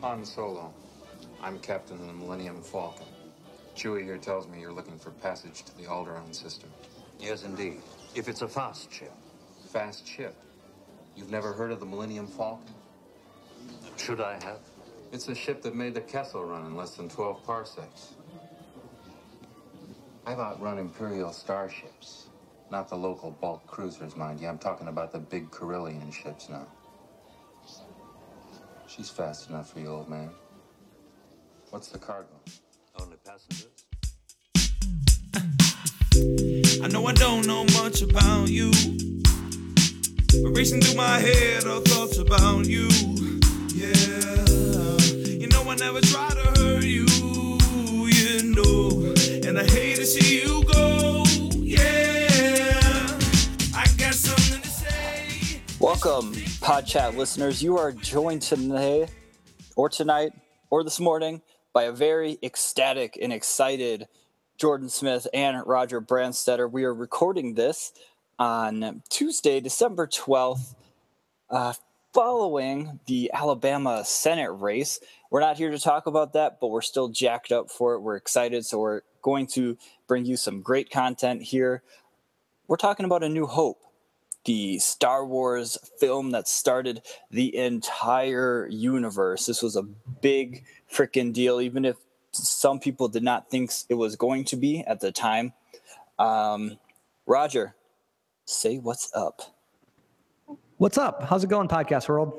[0.00, 0.72] Han Solo.
[1.42, 3.06] I'm captain of the Millennium Falcon.
[3.74, 6.70] Chewie here tells me you're looking for passage to the Alderaan system.
[7.18, 7.80] Yes, indeed.
[8.14, 9.12] If it's a fast ship.
[9.72, 10.36] Fast ship.
[11.16, 12.74] You've never heard of the Millennium Falcon?
[13.96, 14.60] Should I have?
[15.10, 18.14] It's a ship that made the Kessel run in less than 12 parsecs.
[20.24, 22.28] I've outrun Imperial starships.
[22.70, 24.46] Not the local bulk cruisers, mind you.
[24.46, 26.68] I'm talking about the big Corellian ships now.
[28.98, 30.28] She's fast enough for you, old man.
[31.70, 32.34] What's the cargo?
[33.00, 33.84] Only passengers?
[36.82, 38.72] I know I don't know much about you.
[40.42, 42.88] But racing through my head are thoughts about you.
[43.72, 43.94] Yeah.
[45.30, 47.06] You know I never try to hurt you,
[48.02, 49.14] you know.
[49.46, 51.22] And I hate to see you go.
[51.54, 53.16] Yeah.
[53.76, 55.62] I got something to say.
[55.78, 56.32] Welcome,
[56.68, 57.62] Pod Chat listeners.
[57.62, 59.08] You are joined today,
[59.74, 60.32] or tonight,
[60.68, 61.40] or this morning
[61.72, 64.06] by a very ecstatic and excited
[64.58, 66.70] Jordan Smith and Roger Brandstetter.
[66.70, 67.94] We are recording this
[68.38, 70.74] on Tuesday, December 12th,
[71.48, 71.72] uh,
[72.12, 75.00] following the Alabama Senate race.
[75.30, 78.00] We're not here to talk about that, but we're still jacked up for it.
[78.00, 81.82] We're excited, so we're going to bring you some great content here.
[82.66, 83.80] We're talking about A New Hope,
[84.44, 89.46] the Star Wars film that started the entire universe.
[89.46, 91.96] This was a big freaking deal, even if
[92.32, 95.52] some people did not think it was going to be at the time.
[96.18, 96.78] Um,
[97.26, 97.74] Roger,
[98.44, 99.42] say what's up.
[100.78, 101.24] What's up?
[101.24, 102.32] How's it going, podcast world?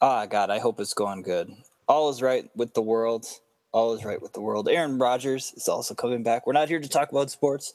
[0.00, 1.52] Ah, God, I hope it's going good.
[1.86, 3.26] All is right with the world.
[3.72, 4.68] All is right with the world.
[4.68, 6.46] Aaron Rodgers is also coming back.
[6.46, 7.72] We're not here to talk about sports.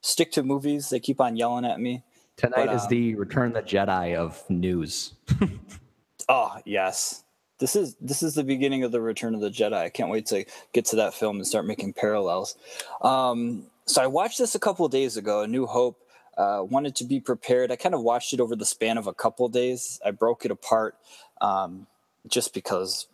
[0.00, 0.90] Stick to movies.
[0.90, 2.02] They keep on yelling at me.
[2.36, 5.14] Tonight But, is um, the Return of the Jedi of news.
[6.28, 7.24] Oh yes,
[7.58, 9.74] this is this is the beginning of the Return of the Jedi.
[9.74, 12.56] I can't wait to get to that film and start making parallels.
[13.02, 15.42] Um, so I watched this a couple of days ago.
[15.42, 15.98] A New Hope.
[16.34, 17.70] Uh, wanted to be prepared.
[17.70, 20.00] I kind of watched it over the span of a couple of days.
[20.02, 20.96] I broke it apart
[21.42, 21.86] um,
[22.26, 23.06] just because,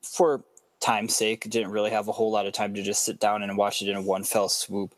[0.00, 0.44] for
[0.78, 3.58] time's sake, didn't really have a whole lot of time to just sit down and
[3.58, 4.94] watch it in one fell swoop.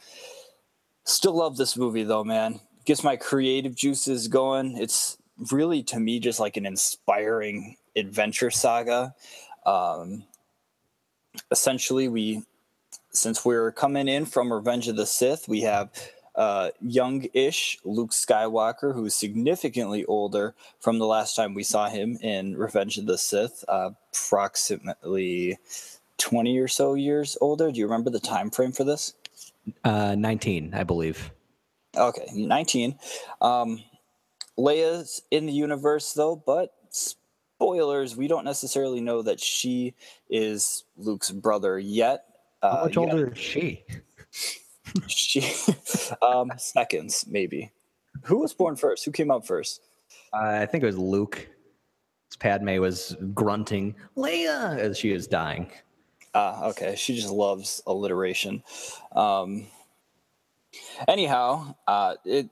[1.04, 2.60] Still love this movie though, man.
[2.88, 4.78] Gets my creative juices going.
[4.78, 5.18] It's
[5.52, 9.14] really to me just like an inspiring adventure saga.
[9.66, 10.24] Um,
[11.50, 12.44] essentially, we
[13.10, 15.90] since we're coming in from Revenge of the Sith, we have
[16.34, 22.16] uh, young-ish Luke Skywalker, who is significantly older from the last time we saw him
[22.22, 25.58] in Revenge of the Sith, uh, approximately
[26.16, 27.70] twenty or so years older.
[27.70, 29.12] Do you remember the time frame for this?
[29.84, 31.30] Uh, 19, I believe.
[31.96, 32.98] Okay, 19.
[33.40, 33.82] Um,
[34.58, 39.94] Leia's in the universe, though, but spoilers, we don't necessarily know that she
[40.28, 42.24] is Luke's brother yet.
[42.62, 43.84] How Uh, much you got- older is she?
[45.06, 45.44] She,
[46.22, 47.70] um, seconds, maybe.
[48.24, 49.04] Who was born first?
[49.04, 49.80] Who came up first?
[50.32, 51.48] Uh, I think it was Luke.
[52.40, 55.70] Padme was grunting, Leia, as she is dying.
[56.34, 56.94] Ah, okay.
[56.96, 58.62] She just loves alliteration.
[59.12, 59.66] Um,
[61.06, 62.48] anyhow, uh, it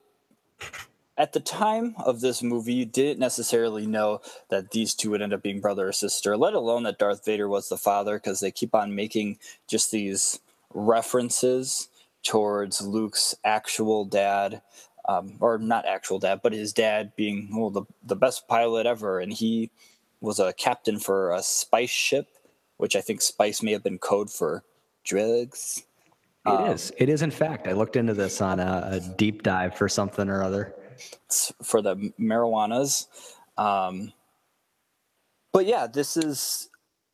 [1.19, 5.33] at the time of this movie, you didn't necessarily know that these two would end
[5.33, 8.51] up being brother or sister, let alone that Darth Vader was the father, because they
[8.51, 10.41] keep on making just these
[10.75, 11.89] references
[12.23, 14.61] towards Luke's actual dad,
[15.09, 19.21] um, or not actual dad, but his dad being well the the best pilot ever,
[19.21, 19.71] and he
[20.21, 22.29] was a captain for a spice ship,
[22.77, 24.65] which I think spice may have been code for
[25.05, 25.85] drugs.
[26.47, 26.93] It is.
[26.99, 27.67] It is, in fact.
[27.67, 30.75] I looked into this on a, a deep dive for something or other.
[31.63, 33.07] for the marijuanas.
[33.57, 34.13] Um,
[35.53, 36.69] but yeah, this is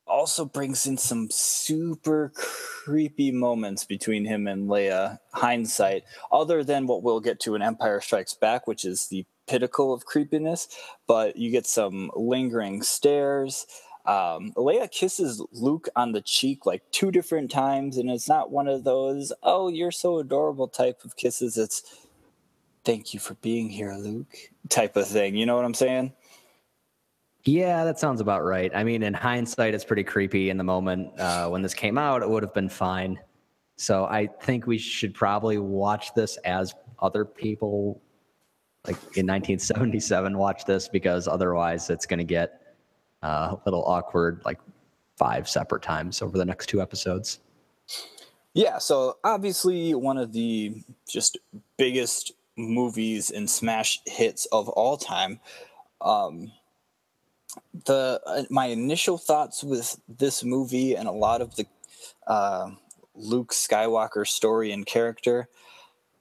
[0.05, 5.19] also brings in some super creepy moments between him and Leia.
[5.33, 9.93] Hindsight, other than what we'll get to in Empire Strikes Back, which is the pinnacle
[9.93, 10.67] of creepiness,
[11.07, 13.65] but you get some lingering stares.
[14.05, 18.67] Um, Leia kisses Luke on the cheek like two different times, and it's not one
[18.67, 21.57] of those "oh, you're so adorable" type of kisses.
[21.57, 22.05] It's
[22.83, 24.35] thank you for being here, Luke,
[24.69, 25.35] type of thing.
[25.35, 26.13] You know what I'm saying?
[27.45, 28.71] Yeah, that sounds about right.
[28.73, 30.49] I mean, in hindsight, it's pretty creepy.
[30.49, 33.19] In the moment uh, when this came out, it would have been fine.
[33.75, 38.01] So I think we should probably watch this as other people,
[38.85, 42.62] like in 1977, watch this because otherwise it's going to get
[43.23, 44.59] a little awkward, like
[45.17, 47.39] five separate times over the next two episodes.
[48.53, 51.37] Yeah, so obviously one of the just
[51.77, 55.39] biggest movies and smash hits of all time.
[56.01, 56.51] Um,
[57.85, 61.65] the uh, my initial thoughts with this movie and a lot of the
[62.27, 62.71] uh,
[63.15, 65.47] Luke Skywalker story and character,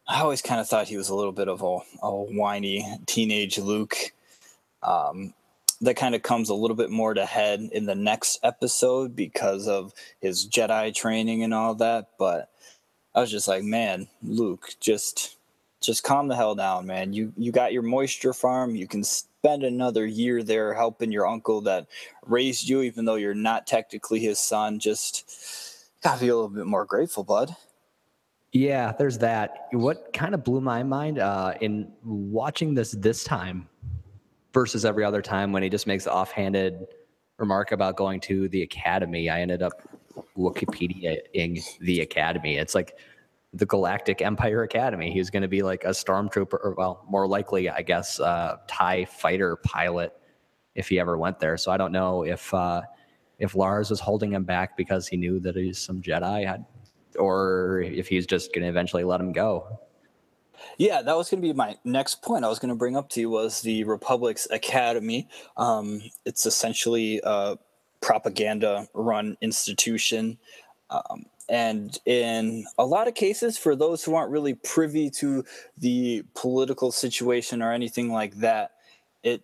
[0.08, 3.58] I always kind of thought he was a little bit of a, a whiny teenage
[3.58, 3.96] Luke.
[4.82, 5.34] Um,
[5.82, 9.66] that kind of comes a little bit more to head in the next episode because
[9.66, 12.10] of his Jedi training and all that.
[12.18, 12.50] But
[13.14, 15.36] I was just like, man, Luke, just
[15.80, 17.12] just calm the hell down, man.
[17.12, 18.76] You you got your moisture farm.
[18.76, 21.88] You can spend another year there helping your uncle that
[22.24, 24.78] raised you, even though you're not technically his son.
[24.78, 27.56] Just gotta be a little bit more grateful, bud.
[28.52, 29.66] Yeah, there's that.
[29.72, 33.68] What kind of blew my mind uh, in watching this this time
[34.52, 36.86] versus every other time when he just makes the offhanded
[37.38, 39.28] remark about going to the academy.
[39.28, 39.72] I ended up
[40.36, 42.56] Wikipediaing the academy.
[42.56, 42.98] It's like
[43.54, 45.12] the Galactic Empire Academy.
[45.12, 49.04] He's going to be like a stormtrooper, or well, more likely, I guess, uh, Tie
[49.04, 50.12] fighter pilot
[50.74, 51.56] if he ever went there.
[51.56, 52.82] So I don't know if uh,
[53.38, 56.64] if Lars was holding him back because he knew that he's some Jedi,
[57.18, 59.80] or if he's just going to eventually let him go.
[60.78, 62.44] Yeah, that was going to be my next point.
[62.44, 65.28] I was going to bring up to you was the Republic's Academy.
[65.56, 67.58] Um, it's essentially a
[68.00, 70.38] propaganda-run institution,
[70.90, 75.44] um, and in a lot of cases, for those who aren't really privy to
[75.76, 78.72] the political situation or anything like that,
[79.22, 79.42] it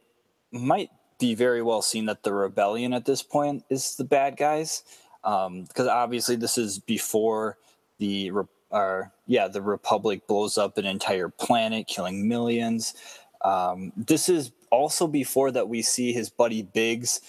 [0.52, 4.82] might be very well seen that the rebellion at this point is the bad guys,
[5.22, 7.58] because um, obviously this is before
[7.98, 8.30] the
[8.70, 12.94] or yeah, the Republic blows up an entire planet, killing millions.
[13.42, 17.20] Um, this is also before that we see his buddy Biggs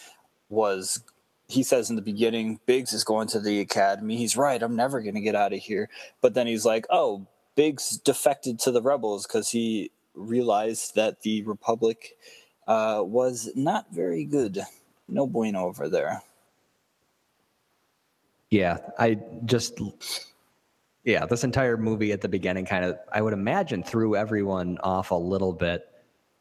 [0.50, 1.02] was.
[1.48, 4.18] He says in the beginning, Biggs is going to the academy.
[4.18, 4.62] He's right.
[4.62, 5.90] I'm never going to get out of here.
[6.22, 7.26] But then he's like, oh,
[7.56, 12.18] Biggs defected to the rebels because he realized that the Republic
[12.68, 14.62] uh, was not very good.
[15.08, 16.22] No bueno over there.
[18.52, 19.80] Yeah, I just
[21.10, 25.10] yeah, this entire movie at the beginning kind of, I would imagine, threw everyone off
[25.10, 25.88] a little bit,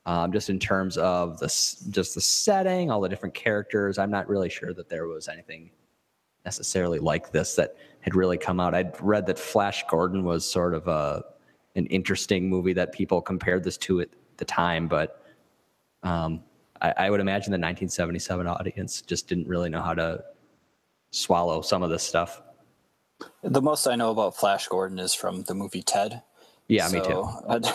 [0.05, 3.99] um, just in terms of the just the setting, all the different characters.
[3.99, 5.70] I'm not really sure that there was anything
[6.44, 8.75] necessarily like this that had really come out.
[8.75, 11.25] I'd read that Flash Gordon was sort of a
[11.75, 15.25] an interesting movie that people compared this to at the time, but
[16.03, 16.43] um,
[16.82, 20.25] I, I would imagine the 1977 audience just didn't really know how to
[21.11, 22.43] swallow some of this stuff.
[23.43, 26.23] The most I know about Flash Gordon is from the movie Ted.
[26.69, 27.29] Yeah, so me too.
[27.49, 27.75] I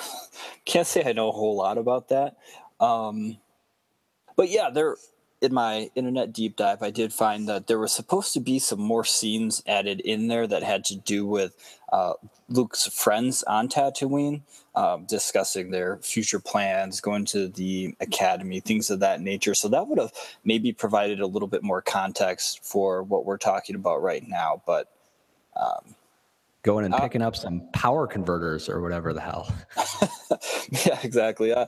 [0.66, 2.38] can't say I know a whole lot about that.
[2.80, 3.38] Um,
[4.36, 4.96] but yeah, there
[5.44, 8.80] in my internet deep dive, I did find that there was supposed to be some
[8.80, 11.54] more scenes added in there that had to do with
[11.92, 12.14] uh,
[12.48, 14.42] Luke's friends on Tatooine,
[14.74, 19.54] um, discussing their future plans, going to the academy, things of that nature.
[19.54, 20.14] So that would have
[20.46, 24.62] maybe provided a little bit more context for what we're talking about right now.
[24.66, 24.93] But
[25.56, 25.96] um,
[26.64, 29.54] Going and uh, picking uh, up some power converters or whatever the hell.
[30.86, 31.54] yeah, exactly.
[31.54, 31.66] Uh,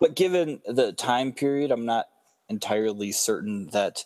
[0.00, 2.08] but given the time period, I'm not
[2.48, 4.04] entirely certain that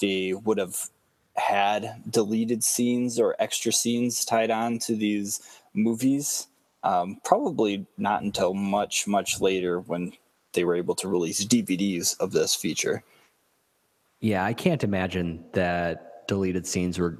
[0.00, 0.88] they would have
[1.36, 5.42] had deleted scenes or extra scenes tied on to these
[5.74, 6.46] movies.
[6.82, 10.14] Um, probably not until much, much later when
[10.54, 13.02] they were able to release DVDs of this feature.
[14.20, 17.18] Yeah, I can't imagine that deleted scenes were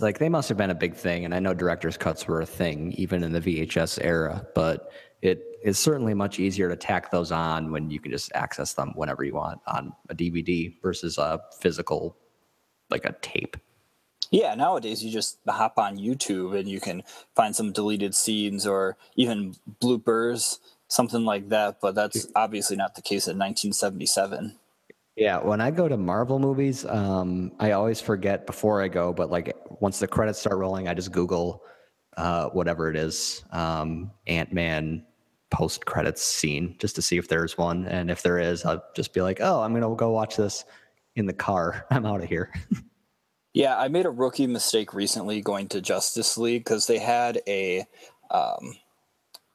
[0.00, 2.46] like they must have been a big thing and i know director's cuts were a
[2.46, 4.90] thing even in the vhs era but
[5.22, 8.92] it is certainly much easier to tack those on when you can just access them
[8.94, 12.16] whenever you want on a dvd versus a physical
[12.90, 13.56] like a tape.
[14.30, 17.02] Yeah nowadays you just hop on youtube and you can
[17.34, 20.58] find some deleted scenes or even bloopers
[20.88, 24.58] something like that but that's obviously not the case in 1977
[25.16, 29.30] yeah, when I go to Marvel movies, um, I always forget before I go, but
[29.30, 31.62] like once the credits start rolling, I just Google
[32.16, 35.04] uh, whatever it is, um, Ant Man
[35.50, 37.86] post credits scene, just to see if there's one.
[37.86, 40.64] And if there is, I'll just be like, oh, I'm gonna go watch this
[41.14, 41.86] in the car.
[41.90, 42.52] I'm out of here.
[43.54, 47.84] yeah, I made a rookie mistake recently going to Justice League because they had a,
[48.32, 48.76] um,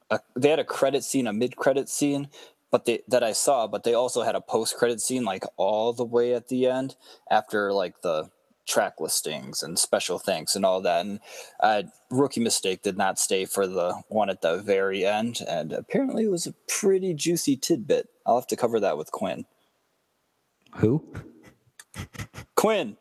[0.09, 2.29] a they had a credit scene, a mid credit scene
[2.71, 5.93] but they that I saw, but they also had a post credit scene like all
[5.93, 6.95] the way at the end
[7.29, 8.29] after like the
[8.67, 11.05] track listings and special thanks and all that.
[11.05, 11.19] And
[11.59, 16.25] uh, rookie mistake did not stay for the one at the very end, and apparently
[16.25, 18.09] it was a pretty juicy tidbit.
[18.25, 19.45] I'll have to cover that with Quinn.
[20.75, 21.03] Who?
[22.55, 22.97] Quinn.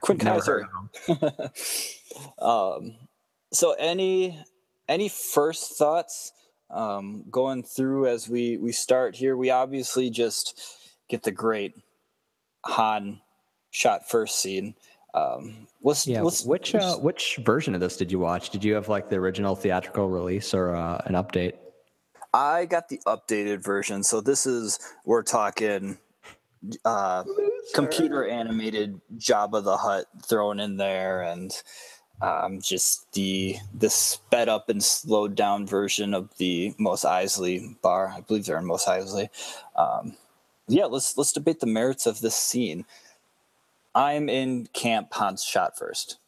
[0.00, 0.68] Quinn Kaiser.
[2.38, 2.96] um,
[3.52, 4.38] so any
[4.88, 6.32] any first thoughts
[6.72, 10.60] um, going through as we we start here we obviously just
[11.08, 11.74] get the great
[12.64, 13.20] Han
[13.70, 14.74] shot first scene.
[15.14, 16.22] Um, let's Yeah.
[16.22, 18.50] let's Which uh, which version of this did you watch?
[18.50, 21.54] Did you have like the original theatrical release or uh, an update?
[22.32, 24.02] I got the updated version.
[24.02, 25.98] So this is we're talking
[26.84, 27.24] uh,
[27.74, 31.52] computer animated Jabba the Hutt thrown in there, and
[32.22, 38.14] um, just the the sped up and slowed down version of the Mos Eisley bar.
[38.16, 39.28] I believe they're in Mos Eisley.
[39.76, 40.16] Um,
[40.68, 42.84] yeah, let's let's debate the merits of this scene.
[43.94, 46.18] I'm in camp Hans shot first.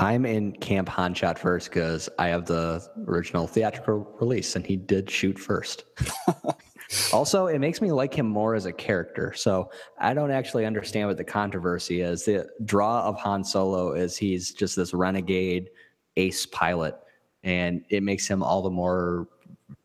[0.00, 4.76] I'm in Camp Han shot first because I have the original theatrical release, and he
[4.76, 5.84] did shoot first.
[7.12, 9.32] also, it makes me like him more as a character.
[9.34, 12.24] So I don't actually understand what the controversy is.
[12.24, 15.70] The draw of Han Solo is he's just this renegade
[16.16, 16.96] ace pilot,
[17.42, 19.28] and it makes him all the more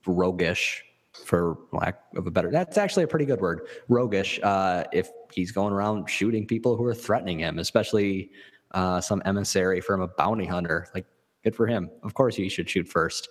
[0.06, 0.84] roguish,
[1.26, 2.50] for lack of a better.
[2.50, 4.40] That's actually a pretty good word, roguish.
[4.42, 8.32] Uh, if he's going around shooting people who are threatening him, especially
[8.72, 10.88] uh, some emissary from a bounty hunter.
[10.96, 11.06] Like,
[11.44, 11.90] good for him.
[12.04, 13.30] Of course, he should shoot first.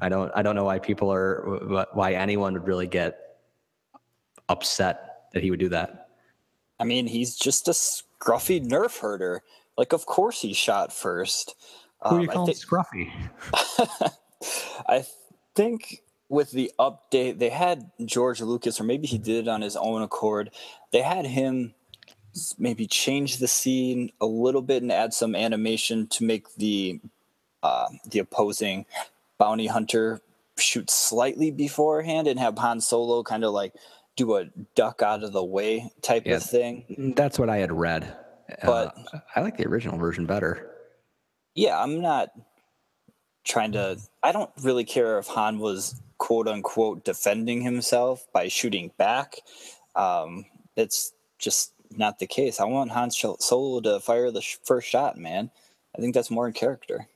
[0.00, 3.38] Like, I don't, I don't know why people are, why anyone would really get
[4.48, 6.08] upset that he would do that.
[6.78, 9.42] I mean, he's just a scruffy nerf herder.
[9.76, 11.54] Like, of course he shot first.
[12.08, 13.12] Who do you Um, I call Scruffy?
[14.88, 15.04] I
[15.54, 19.76] think with the update, they had George Lucas, or maybe he did it on his
[19.76, 20.50] own accord.
[20.92, 21.74] They had him
[22.58, 27.00] maybe change the scene a little bit and add some animation to make the
[27.62, 28.84] uh, the opposing
[29.38, 30.20] bounty hunter
[30.58, 33.74] shoot slightly beforehand and have Han Solo kind of like
[34.16, 36.36] do a duck out of the way type Yeah.
[36.36, 37.12] of thing.
[37.16, 38.16] That's what I had read.
[38.64, 40.70] But- uh, I like the original version better.
[41.54, 42.30] yeah, I'm not
[43.44, 43.98] trying to.
[44.22, 49.40] I don't really care if Han was quote unquote defending himself by shooting back.
[49.94, 52.60] Um, it's just not the case.
[52.60, 55.50] I want Han Solo to fire the sh- first shot, man.
[55.96, 57.08] I think that's more in character.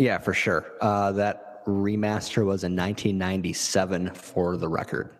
[0.00, 0.64] Yeah, for sure.
[0.80, 5.10] Uh, that remaster was in 1997 for the record.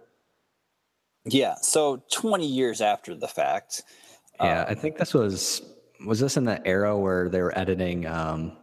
[1.26, 3.82] Yeah, so 20 years after the fact.
[4.40, 5.60] Yeah, I think this was
[6.06, 8.56] was this in the era where they were editing um,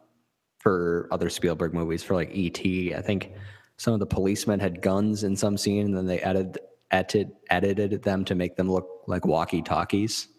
[0.58, 2.96] for other Spielberg movies for like E.T.
[2.96, 3.34] I think
[3.78, 6.58] some of the policemen had guns in some scene, and then they edited
[6.90, 10.30] edited edited them to make them look like walkie talkies.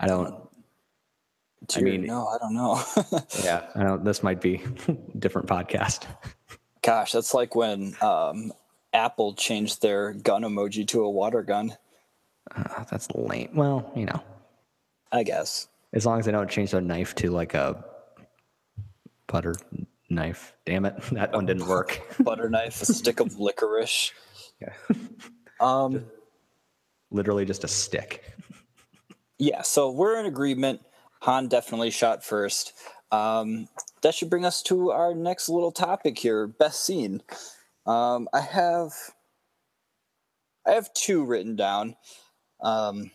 [0.00, 0.43] I don't.
[1.76, 2.82] I mean- no, I don't know.
[3.44, 4.04] Yeah, I don't.
[4.04, 4.62] This might be
[5.18, 6.04] different podcast.
[6.82, 8.52] Gosh, that's like when um,
[8.92, 11.76] Apple changed their gun emoji to a water gun.
[12.54, 13.50] Uh, that's lame.
[13.54, 14.22] Well, you know,
[15.10, 15.68] I guess.
[15.94, 17.82] as long as they don't change their knife to like a
[19.26, 19.54] butter
[20.10, 20.52] knife.
[20.66, 22.00] Damn it, that one didn't work.
[22.20, 24.12] Butter knife, a stick of licorice.
[24.60, 24.72] Yeah.
[25.60, 26.04] Um,
[27.10, 28.24] Literally just a stick.
[29.38, 30.80] yeah, so we're in agreement.
[31.24, 32.74] Han definitely shot first.
[33.10, 33.68] Um,
[34.02, 37.22] that should bring us to our next little topic here: best scene.
[37.86, 38.92] Um, I have,
[40.66, 41.96] I have two written down.
[42.62, 43.10] Um,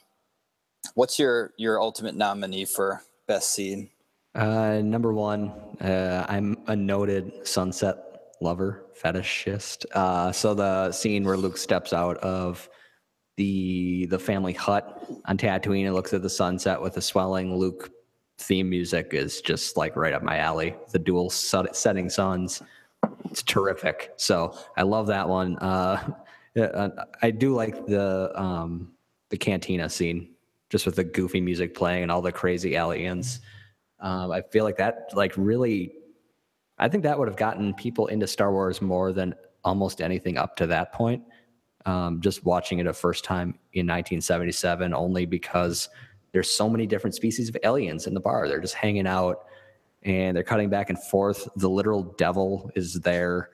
[0.95, 3.91] what's your your ultimate nominee for best scene?
[4.33, 5.49] Uh, number one,
[5.79, 7.97] uh, I'm a noted sunset
[8.41, 9.85] lover, fetishist.
[9.93, 12.67] Uh, so the scene where Luke steps out of
[13.37, 17.91] the the family hut on Tatooine and looks at the sunset with a swelling Luke
[18.39, 20.75] theme music is just like right up my alley.
[20.91, 22.61] The dual set- setting suns,
[23.25, 24.13] it's terrific.
[24.17, 25.57] So I love that one.
[25.57, 26.13] Uh,
[27.21, 28.91] I do like the um,
[29.29, 30.29] the cantina scene,
[30.69, 33.41] just with the goofy music playing and all the crazy aliens.
[33.99, 35.93] Um, I feel like that, like, really,
[36.77, 40.55] I think that would have gotten people into Star Wars more than almost anything up
[40.57, 41.21] to that point.
[41.85, 45.89] Um, just watching it a first time in 1977, only because
[46.31, 48.47] there's so many different species of aliens in the bar.
[48.47, 49.45] They're just hanging out
[50.03, 51.47] and they're cutting back and forth.
[51.55, 53.49] The literal devil is there.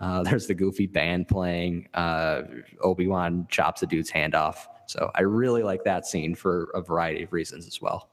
[0.00, 1.88] Uh, there's the goofy band playing.
[1.94, 2.42] Uh,
[2.80, 4.68] Obi Wan chops a dude's hand off.
[4.86, 8.10] So I really like that scene for a variety of reasons as well.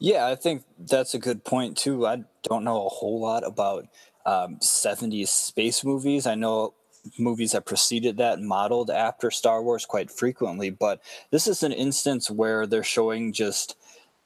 [0.00, 2.06] Yeah, I think that's a good point too.
[2.06, 3.86] I don't know a whole lot about
[4.24, 6.26] um, 70s space movies.
[6.26, 6.74] I know
[7.18, 11.00] movies that preceded that modeled after Star Wars quite frequently, but
[11.30, 13.76] this is an instance where they're showing just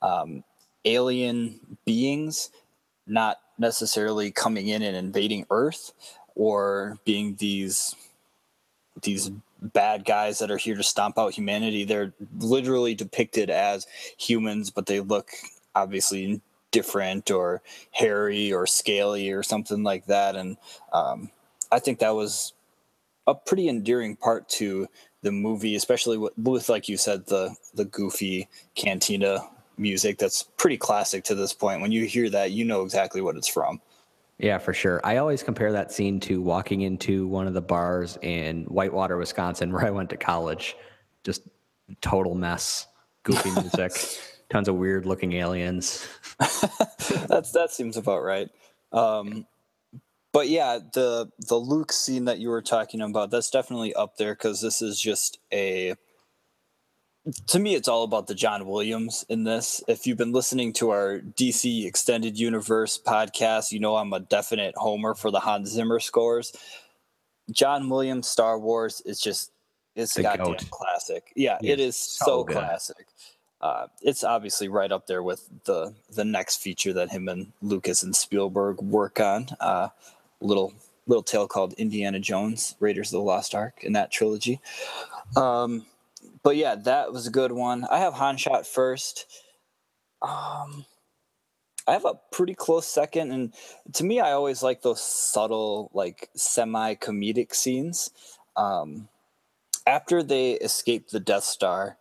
[0.00, 0.44] um,
[0.84, 2.50] alien beings,
[3.06, 5.92] not necessarily coming in and invading Earth
[6.34, 7.94] or being these
[9.02, 11.84] these bad guys that are here to stomp out humanity.
[11.84, 13.86] They're literally depicted as
[14.18, 15.30] humans, but they look
[15.74, 16.40] obviously
[16.72, 17.62] different or
[17.92, 20.36] hairy or scaly or something like that.
[20.36, 20.56] And
[20.92, 21.30] um,
[21.70, 22.52] I think that was
[23.26, 24.86] a pretty endearing part to
[25.22, 29.40] the movie, especially with, with like you said the the goofy cantina
[29.78, 31.80] music that's pretty classic to this point.
[31.80, 33.80] When you hear that, you know exactly what it's from.
[34.38, 35.00] Yeah, for sure.
[35.04, 39.72] I always compare that scene to walking into one of the bars in Whitewater, Wisconsin,
[39.72, 40.76] where I went to college.
[41.24, 41.42] Just
[42.00, 42.86] total mess,
[43.22, 43.92] goofy music,
[44.50, 46.08] tons of weird looking aliens.
[47.28, 48.48] That's that seems about right.
[48.92, 49.46] Um,
[50.32, 54.34] but yeah, the the Luke scene that you were talking about, that's definitely up there
[54.34, 55.94] because this is just a
[57.46, 59.82] to me, it's all about the John Williams in this.
[59.86, 64.74] If you've been listening to our DC Extended Universe podcast, you know I'm a definite
[64.76, 66.52] homer for the Hans Zimmer scores.
[67.50, 69.52] John Williams Star Wars is just
[69.94, 70.70] it's a goddamn goat.
[70.70, 71.32] classic.
[71.36, 73.06] Yeah, he it is, so, so classic.
[73.60, 78.02] Uh, it's obviously right up there with the the next feature that him and Lucas
[78.02, 79.48] and Spielberg work on.
[79.60, 79.88] Uh,
[80.42, 80.72] little
[81.06, 84.60] little tale called Indiana Jones, Raiders of the Lost Ark, in that trilogy.
[85.36, 85.86] Um,
[86.42, 87.84] but yeah, that was a good one.
[87.90, 89.26] I have Han shot first.
[90.20, 90.84] Um,
[91.86, 93.52] I have a pretty close second, and
[93.94, 98.10] to me, I always like those subtle, like semi-comedic scenes.
[98.56, 99.08] Um,
[99.84, 101.96] after they escape the Death Star,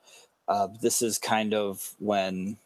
[0.48, 2.58] uh, this is kind of when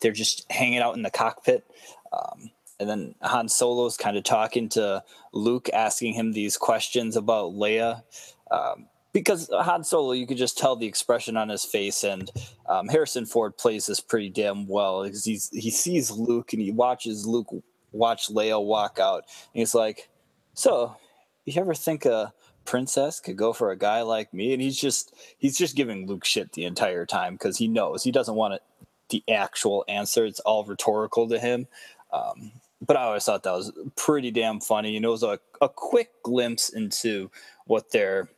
[0.00, 1.64] they're just hanging out in the cockpit.
[2.12, 2.50] Um,
[2.82, 8.02] and then Han Solo's kind of talking to Luke, asking him these questions about Leia.
[8.50, 12.30] Um, because Han Solo, you could just tell the expression on his face, and
[12.66, 16.72] um, Harrison Ford plays this pretty damn well because he's he sees Luke and he
[16.72, 17.48] watches Luke
[17.92, 20.08] watch Leia walk out, and he's like,
[20.54, 20.96] "So,
[21.44, 22.32] you ever think a
[22.64, 26.24] princess could go for a guy like me?" And he's just he's just giving Luke
[26.24, 28.62] shit the entire time because he knows he doesn't want it,
[29.10, 30.24] the actual answer.
[30.24, 31.66] It's all rhetorical to him.
[32.12, 32.52] Um,
[32.84, 36.10] but I always thought that was pretty damn funny, and it was a, a quick
[36.22, 37.30] glimpse into
[37.66, 38.28] what their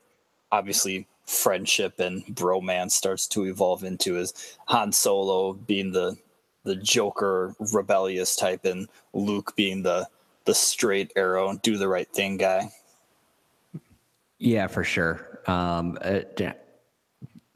[0.53, 6.17] obviously friendship and bromance starts to evolve into is Han Solo being the
[6.65, 10.07] the Joker rebellious type and Luke being the
[10.45, 12.71] the straight arrow do the right thing guy.
[14.39, 15.41] Yeah, for sure.
[15.47, 16.21] Um, uh,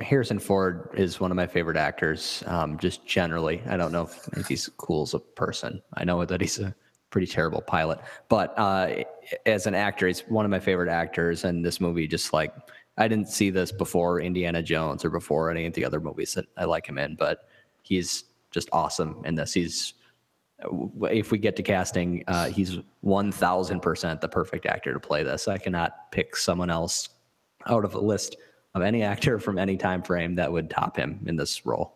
[0.00, 2.44] Harrison Ford is one of my favorite actors.
[2.46, 5.82] Um, just generally, I don't know if, if, he's cool as a person.
[5.94, 6.74] I know that he's a
[7.10, 9.02] pretty terrible pilot, but uh,
[9.44, 11.44] as an actor, he's one of my favorite actors.
[11.44, 12.54] And this movie just like
[12.96, 16.46] I didn't see this before Indiana Jones or before any of the other movies that
[16.56, 17.48] I like him in, but
[17.82, 19.52] he's just awesome in this.
[19.52, 19.94] He's
[21.02, 25.22] if we get to casting, uh, he's one thousand percent the perfect actor to play
[25.22, 25.46] this.
[25.46, 27.08] I cannot pick someone else
[27.66, 28.36] out of a list
[28.74, 31.94] of any actor from any time frame that would top him in this role.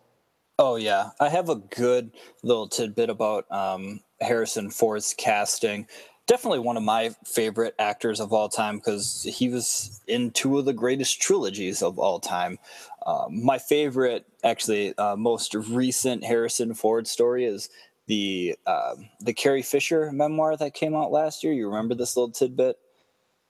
[0.59, 5.87] Oh yeah, I have a good little tidbit about um, Harrison Ford's casting
[6.27, 10.65] definitely one of my favorite actors of all time because he was in two of
[10.65, 12.59] the greatest trilogies of all time.
[13.05, 17.69] Uh, my favorite, actually, uh, most recent Harrison Ford story is
[18.07, 21.53] the uh, the Carrie Fisher memoir that came out last year.
[21.53, 22.79] You remember this little tidbit?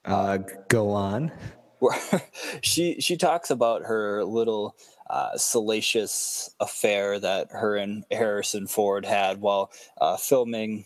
[0.04, 1.30] Uh, go on.
[2.62, 4.76] She she talks about her little
[5.10, 10.84] uh, salacious affair that her and Harrison Ford had while uh, filming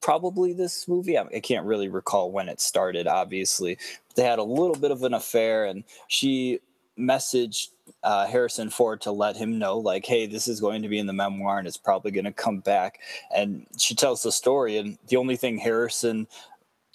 [0.00, 1.18] probably this movie.
[1.18, 3.78] I, can't really recall when it started, obviously.
[4.14, 6.60] They had a little bit of an affair, and she
[6.98, 7.68] messaged
[8.02, 11.06] uh, Harrison Ford to let him know, like, hey, this is going to be in
[11.06, 13.00] the memoir and it's probably going to come back.
[13.34, 16.28] And she tells the story, and the only thing Harrison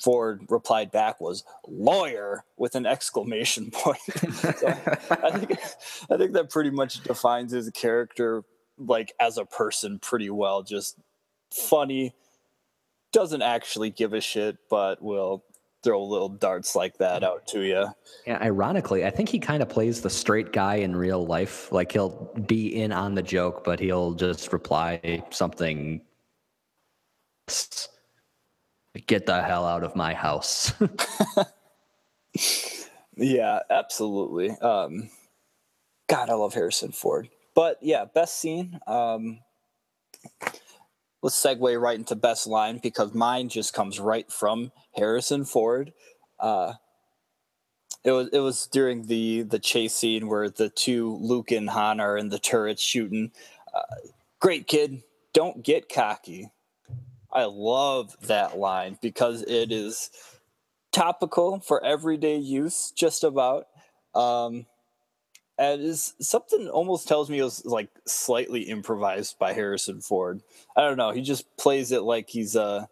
[0.02, 4.00] Ford replied back was lawyer with an exclamation point.
[4.02, 4.68] so
[5.12, 5.60] I think
[6.10, 8.44] I think that pretty much defines his character
[8.78, 10.64] like as a person pretty well.
[10.64, 10.98] Just
[11.52, 12.14] funny,
[13.12, 15.44] doesn't actually give a shit, but will
[15.82, 17.88] throw little darts like that out to you.
[18.28, 21.72] Yeah, ironically, I think he kind of plays the straight guy in real life.
[21.72, 26.02] Like he'll be in on the joke, but he'll just reply something
[29.08, 30.74] get the hell out of my house.
[33.18, 34.52] yeah, absolutely.
[34.52, 35.10] Um
[36.08, 37.30] God, I love Harrison Ford.
[37.56, 38.80] But yeah, best scene.
[38.88, 39.40] Um
[41.22, 45.94] let's segue right into best line because mine just comes right from Harrison Ford.
[46.40, 46.74] Uh,
[48.04, 52.00] it was it was during the the chase scene where the two Luke and Han
[52.00, 53.32] are in the turret shooting.
[53.74, 53.96] Uh,
[54.40, 56.50] Great kid, don't get cocky.
[57.32, 60.10] I love that line because it is
[60.92, 63.68] topical for everyday use, just about.
[64.15, 64.65] Um,
[65.60, 70.42] and is something almost tells me it was like slightly improvised by Harrison Ford.
[70.76, 71.12] I don't know.
[71.12, 72.88] He just plays it like he's a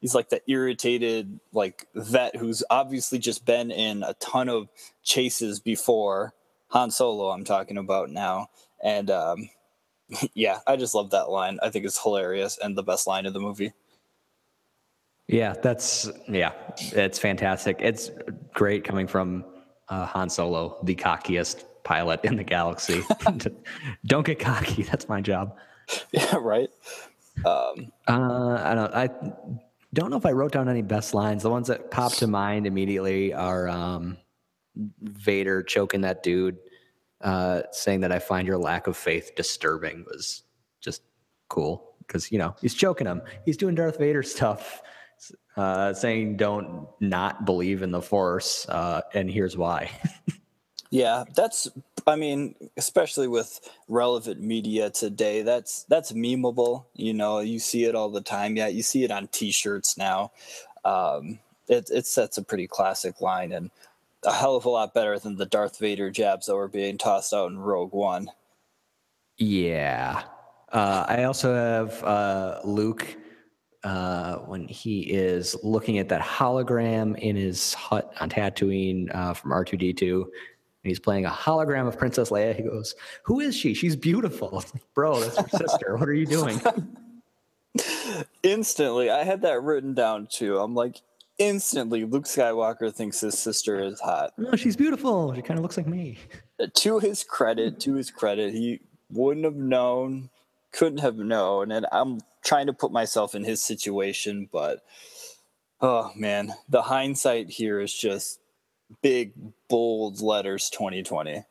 [0.00, 4.68] he's like the irritated like vet who's obviously just been in a ton of
[5.02, 6.34] chases before
[6.68, 7.30] Han Solo.
[7.30, 8.50] I'm talking about now,
[8.84, 9.48] and um,
[10.34, 11.58] yeah, I just love that line.
[11.62, 13.72] I think it's hilarious and the best line of the movie.
[15.28, 17.76] Yeah, that's yeah, it's fantastic.
[17.78, 18.10] It's
[18.52, 19.44] great coming from
[19.88, 23.02] uh, Han Solo, the cockiest pilot in the galaxy.
[24.06, 24.82] don't get cocky.
[24.82, 25.56] That's my job.
[26.12, 26.70] Yeah, right.
[27.44, 28.94] Um, uh, I don't.
[28.94, 29.08] I
[29.92, 31.42] don't know if I wrote down any best lines.
[31.42, 34.16] The ones that pop to mind immediately are um,
[35.02, 36.58] Vader choking that dude,
[37.20, 40.42] uh, saying that I find your lack of faith disturbing was
[40.80, 41.02] just
[41.48, 43.22] cool because you know he's choking him.
[43.44, 44.82] He's doing Darth Vader stuff,
[45.56, 49.90] uh, saying don't not believe in the Force, uh, and here's why.
[50.92, 51.68] Yeah, that's
[52.06, 56.86] I mean, especially with relevant media today, that's that's memeable.
[56.94, 58.56] You know, you see it all the time.
[58.56, 60.32] Yeah, you see it on T-shirts now.
[60.84, 63.70] Um, it, it's that's a pretty classic line and
[64.24, 67.32] a hell of a lot better than the Darth Vader jabs that were being tossed
[67.32, 68.30] out in Rogue One.
[69.38, 70.22] Yeah,
[70.72, 73.16] uh, I also have uh, Luke
[73.84, 79.52] uh, when he is looking at that hologram in his hut on Tatooine uh, from
[79.52, 80.30] R two D two
[80.82, 82.56] and he's playing a hologram of Princess Leia.
[82.56, 83.74] He goes, "Who is she?
[83.74, 85.20] She's beautiful, bro.
[85.20, 85.96] That's your sister.
[85.96, 86.60] What are you doing?"
[88.42, 90.58] instantly, I had that written down too.
[90.58, 91.02] I'm like,
[91.40, 94.32] instantly, Luke Skywalker thinks his sister is hot.
[94.38, 95.34] No, she's beautiful.
[95.34, 96.18] She kind of looks like me.
[96.72, 100.30] To his credit, to his credit, he wouldn't have known,
[100.70, 104.84] couldn't have known, and I'm trying to put myself in his situation, but
[105.80, 108.38] oh man, the hindsight here is just
[109.02, 109.32] big
[109.68, 111.44] bold letters 2020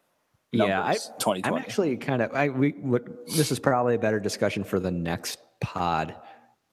[0.52, 4.19] yeah I, 2020 i'm actually kind of i we what this is probably a better
[4.19, 6.15] discussion for the next pod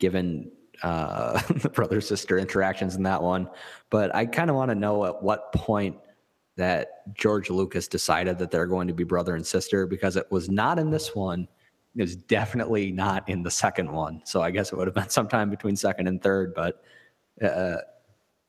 [0.00, 0.50] given
[0.82, 3.48] uh the brother sister interactions in that one
[3.90, 5.96] but i kind of want to know at what point
[6.56, 10.48] that george lucas decided that they're going to be brother and sister because it was
[10.48, 11.48] not in this one
[11.96, 15.08] it was definitely not in the second one so i guess it would have been
[15.08, 16.82] sometime between second and third but
[17.42, 17.76] uh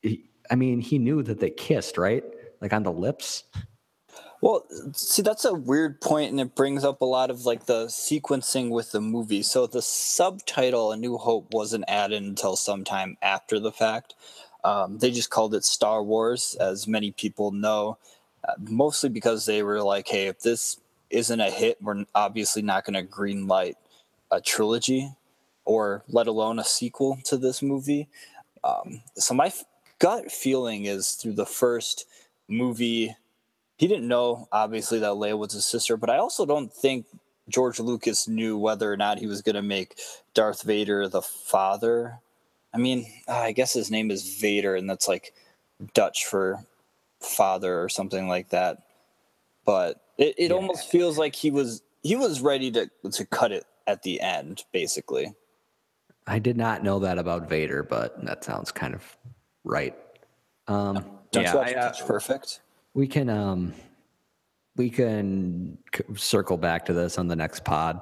[0.01, 2.23] he, I mean, he knew that they kissed, right?
[2.61, 3.43] Like on the lips.
[4.41, 7.85] Well, see, that's a weird point, and it brings up a lot of like the
[7.87, 9.41] sequencing with the movie.
[9.41, 14.13] So the subtitle "A New Hope" wasn't added until sometime after the fact.
[14.63, 17.97] Um, they just called it Star Wars, as many people know,
[18.47, 22.85] uh, mostly because they were like, "Hey, if this isn't a hit, we're obviously not
[22.85, 23.77] going to green light
[24.31, 25.11] a trilogy,
[25.65, 28.07] or let alone a sequel to this movie."
[28.63, 29.51] Um, so my
[29.99, 32.05] gut feeling is through the first
[32.47, 33.15] movie,
[33.77, 37.05] he didn't know obviously that Leia was his sister, but I also don't think
[37.49, 39.99] George Lucas knew whether or not he was going to make
[40.33, 42.19] Darth Vader the father.
[42.73, 45.33] I mean, I guess his name is Vader, and that's like
[45.93, 46.59] Dutch for
[47.19, 48.83] father or something like that.
[49.65, 50.55] But it, it yeah.
[50.55, 54.63] almost feels like he was he was ready to to cut it at the end,
[54.71, 55.33] basically.
[56.25, 59.17] I did not know that about Vader, but that sounds kind of
[59.63, 59.95] right.
[60.67, 62.59] Um, Don't yeah, I, uh, perfect.
[62.97, 63.75] We can um,
[64.75, 65.77] we can
[66.15, 68.01] circle back to this on the next pod.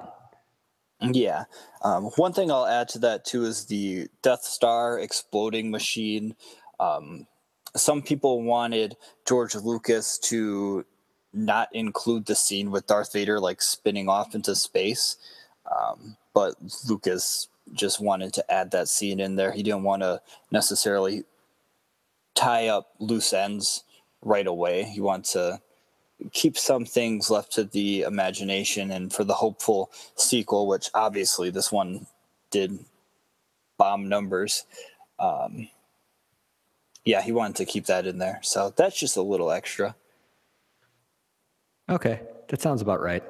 [1.02, 1.44] Yeah.
[1.82, 6.34] Um, one thing I'll add to that too is the Death Star exploding machine.
[6.80, 7.26] Um,
[7.74, 8.96] some people wanted
[9.28, 10.86] George Lucas to
[11.34, 15.18] not include the scene with Darth Vader like spinning off into space,
[15.78, 16.54] um, but
[16.88, 19.52] Lucas just wanted to add that scene in there.
[19.52, 21.24] He didn't want to necessarily
[22.34, 23.82] tie up loose ends
[24.26, 24.92] right away.
[24.94, 25.60] You want to
[26.32, 31.70] keep some things left to the imagination and for the hopeful sequel, which obviously this
[31.70, 32.06] one
[32.50, 32.78] did
[33.78, 34.64] bomb numbers.
[35.18, 35.68] Um,
[37.04, 38.40] yeah, he wanted to keep that in there.
[38.42, 39.94] So that's just a little extra.
[41.88, 43.22] Okay, that sounds about right.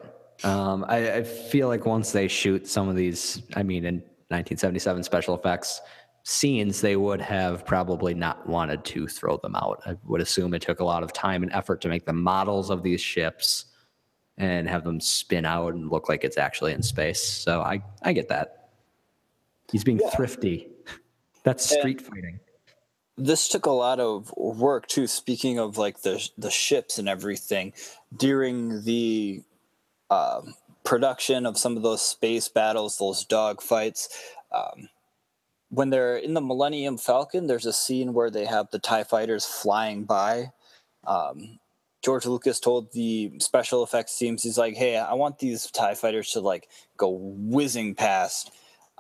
[0.43, 3.95] Um, I, I, feel like once they shoot some of these, I mean, in
[4.29, 5.81] 1977 special effects,
[6.29, 9.81] scenes, they would have probably not wanted to throw them out.
[9.87, 12.69] I would assume it took a lot of time and effort to make the models
[12.69, 13.67] of these ships
[14.37, 17.23] and have them spin out and look like it's actually in space.
[17.23, 18.71] So I, I get that.
[19.71, 20.11] He's being yeah.
[20.11, 20.69] thrifty.
[21.45, 22.41] That's street and fighting.
[23.17, 25.07] This took a lot of work too.
[25.07, 27.73] Speaking of like the the ships and everything,
[28.15, 29.43] during the
[30.11, 34.09] um, production of some of those space battles, those dog fights,
[34.53, 34.89] um,
[35.77, 39.45] when they're in the Millennium Falcon, there's a scene where they have the TIE fighters
[39.45, 40.53] flying by.
[41.07, 41.59] Um,
[42.03, 46.31] George Lucas told the special effects teams, he's like, hey, I want these TIE fighters
[46.31, 48.51] to like go whizzing past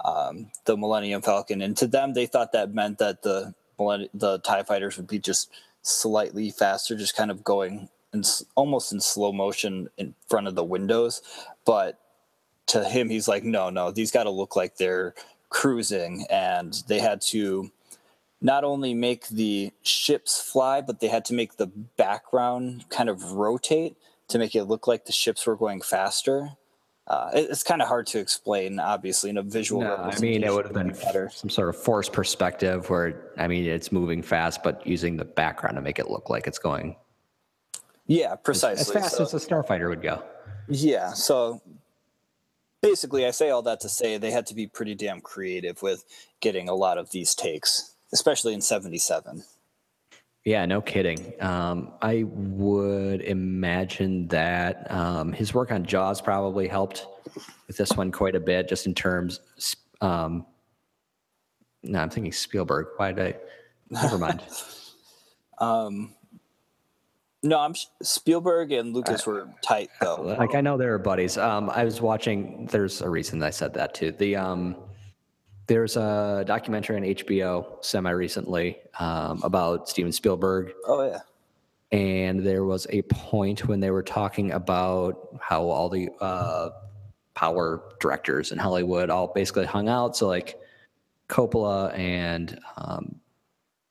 [0.05, 4.63] um, the Millennium Falcon, and to them, they thought that meant that the the Tie
[4.63, 5.51] Fighters would be just
[5.83, 8.23] slightly faster, just kind of going in,
[8.55, 11.23] almost in slow motion in front of the windows.
[11.65, 11.99] But
[12.69, 15.15] to him, he's like, no, no, these got to look like they're
[15.57, 17.71] cruising, and they had to
[18.43, 21.67] not only make the ships fly, but they had to make the
[21.97, 23.97] background kind of rotate
[24.29, 26.51] to make it look like the ships were going faster.
[27.07, 29.81] Uh, it, it's kind of hard to explain, obviously, in a visual.
[29.81, 31.31] No, I mean, it would have been better.
[31.33, 35.77] some sort of forced perspective where, I mean, it's moving fast, but using the background
[35.77, 36.97] to make it look like it's going.
[38.07, 38.83] Yeah, precisely.
[38.83, 40.23] As fast so, as a starfighter would go.
[40.69, 41.15] Yeah.
[41.15, 41.63] So
[42.83, 46.05] basically, I say all that to say they had to be pretty damn creative with
[46.41, 49.45] getting a lot of these takes, especially in 77.
[50.45, 51.33] Yeah, no kidding.
[51.41, 57.07] Um, I would imagine that um, his work on Jaws probably helped
[57.67, 59.41] with this one quite a bit, just in terms.
[60.01, 60.47] Um,
[61.83, 62.87] no, I'm thinking Spielberg.
[62.97, 63.39] Why did I?
[63.91, 64.43] Never mind.
[65.59, 66.15] um,
[67.47, 70.17] no, I'm Spielberg and Lucas were tight though.
[70.17, 71.39] Like I know they were buddies.
[71.39, 72.67] Um, I was watching.
[72.67, 74.13] There's a reason I said that too.
[74.13, 74.77] The um,
[75.67, 80.73] there's a documentary on HBO semi recently um, about Steven Spielberg.
[80.87, 81.21] Oh yeah.
[81.93, 86.71] And there was a point when they were talking about how all the uh,
[87.35, 90.17] power directors in Hollywood all basically hung out.
[90.17, 90.59] So like
[91.29, 93.21] Coppola and um,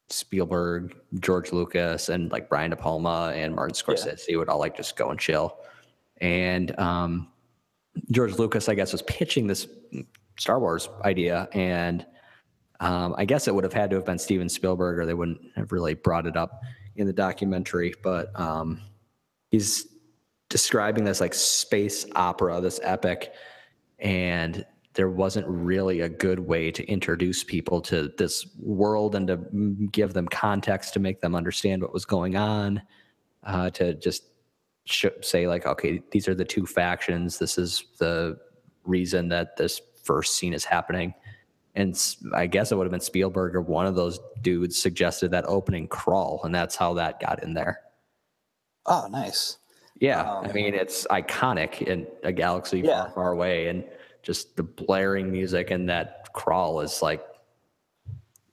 [0.09, 4.37] Spielberg, George Lucas, and like Brian De Palma and Martin Scorsese yeah.
[4.37, 5.57] would all like just go and chill.
[6.21, 7.27] And um,
[8.11, 9.67] George Lucas, I guess, was pitching this
[10.37, 12.05] Star Wars idea, and
[12.79, 15.41] um, I guess it would have had to have been Steven Spielberg, or they wouldn't
[15.55, 16.61] have really brought it up
[16.95, 17.93] in the documentary.
[18.03, 18.81] But um,
[19.49, 19.87] he's
[20.49, 23.33] describing this like space opera, this epic,
[23.99, 24.65] and
[24.95, 29.37] there wasn't really a good way to introduce people to this world and to
[29.91, 32.81] give them context to make them understand what was going on.
[33.43, 34.23] Uh, to just
[34.85, 37.37] sh- say like, okay, these are the two factions.
[37.37, 38.37] This is the
[38.85, 41.13] reason that this first scene is happening.
[41.75, 41.95] And
[42.33, 45.87] I guess it would have been Spielberg or one of those dudes suggested that opening
[45.89, 47.81] crawl, and that's how that got in there.
[48.85, 49.57] Oh, nice.
[49.99, 53.05] Yeah, um, I mean it's iconic in a galaxy yeah.
[53.05, 53.83] far, far away, and
[54.25, 57.23] just the blaring music and that crawl is like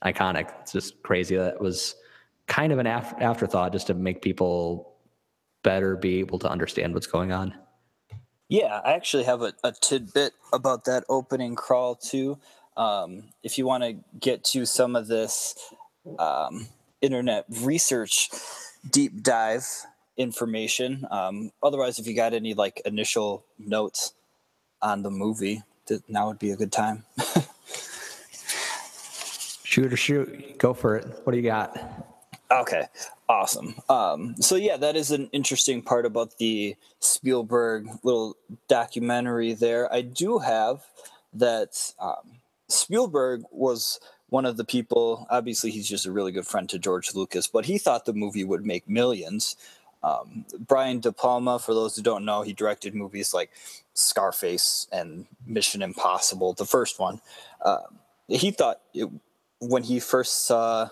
[0.04, 0.52] iconic.
[0.60, 1.36] It's just crazy.
[1.36, 1.96] That was
[2.46, 4.94] kind of an af- afterthought just to make people
[5.62, 7.54] better be able to understand what's going on.
[8.48, 12.38] Yeah, I actually have a, a tidbit about that opening crawl too.
[12.76, 15.54] Um, if you want to get to some of this
[16.18, 16.68] um,
[17.00, 18.28] internet research
[18.90, 19.66] deep dive
[20.18, 24.12] information, um, otherwise, if you got any like initial notes
[24.82, 27.04] on the movie, that now would be a good time.
[29.64, 31.06] shoot or shoot, go for it.
[31.24, 31.78] What do you got?
[32.50, 32.86] Okay,
[33.28, 33.74] awesome.
[33.88, 38.36] Um, so yeah, that is an interesting part about the Spielberg little
[38.68, 39.54] documentary.
[39.54, 40.82] There, I do have
[41.32, 45.26] that um, Spielberg was one of the people.
[45.30, 48.44] Obviously, he's just a really good friend to George Lucas, but he thought the movie
[48.44, 49.56] would make millions.
[50.02, 53.50] Um, Brian De Palma, for those who don't know, he directed movies like
[53.94, 57.20] Scarface and Mission Impossible, the first one.
[57.64, 57.82] Uh,
[58.28, 59.08] he thought it,
[59.60, 60.88] when he first saw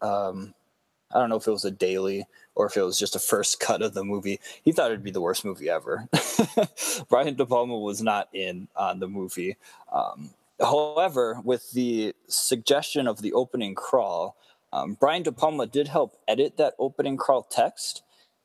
[0.00, 0.54] um,
[1.12, 3.60] I don't know if it was a daily or if it was just a first
[3.60, 4.40] cut of the movie.
[4.62, 6.08] He thought it'd be the worst movie ever.
[7.08, 9.56] Brian De Palma was not in on the movie.
[9.92, 10.30] Um,
[10.60, 14.36] however, with the suggestion of the opening crawl,
[14.72, 18.02] um, Brian De Palma did help edit that opening crawl text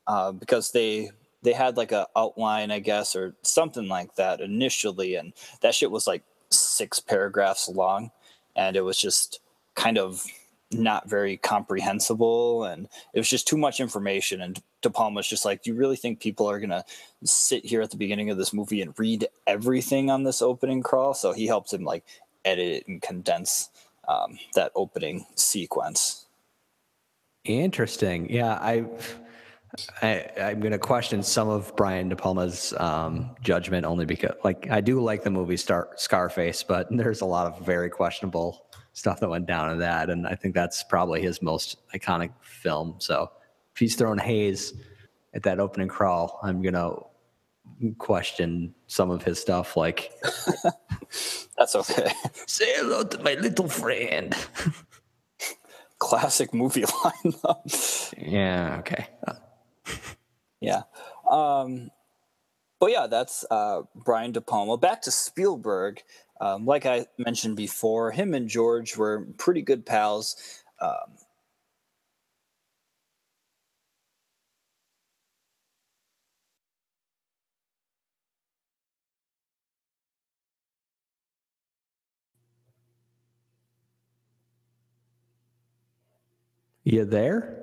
[0.08, 1.12] uh, because they
[1.42, 5.92] they had like a outline, I guess, or something like that initially, and that shit
[5.92, 8.12] was like six paragraphs long,
[8.56, 9.40] and it was just
[9.76, 10.24] kind of
[10.72, 15.64] not very comprehensible and it was just too much information and De Palma's just like,
[15.64, 16.84] do you really think people are gonna
[17.24, 21.14] sit here at the beginning of this movie and read everything on this opening crawl?
[21.14, 22.04] So he helped him like
[22.44, 23.70] edit it and condense
[24.08, 26.26] um, that opening sequence.
[27.46, 28.30] Interesting.
[28.30, 28.86] Yeah, I,
[30.02, 34.82] I I'm gonna question some of Brian De Palma's um, judgment only because, like, I
[34.82, 39.30] do like the movie Star Scarface, but there's a lot of very questionable stuff that
[39.30, 40.10] went down in that.
[40.10, 42.96] And I think that's probably his most iconic film.
[43.00, 43.32] So
[43.74, 44.74] if he's throwing haze
[45.34, 47.00] at that opening crawl, I'm going to
[47.98, 50.12] question some of his stuff like
[51.58, 52.12] that's okay
[52.48, 54.36] say hello to my little friend
[55.98, 57.34] classic movie line
[58.18, 59.08] yeah okay
[60.62, 60.84] yeah
[61.30, 61.90] um
[62.80, 64.78] but yeah, that's uh, Brian De Palma.
[64.78, 66.04] Back to Spielberg.
[66.42, 70.38] Um, like I mentioned before, him and George were pretty good pals.
[70.82, 71.18] Um,
[86.84, 87.63] You there?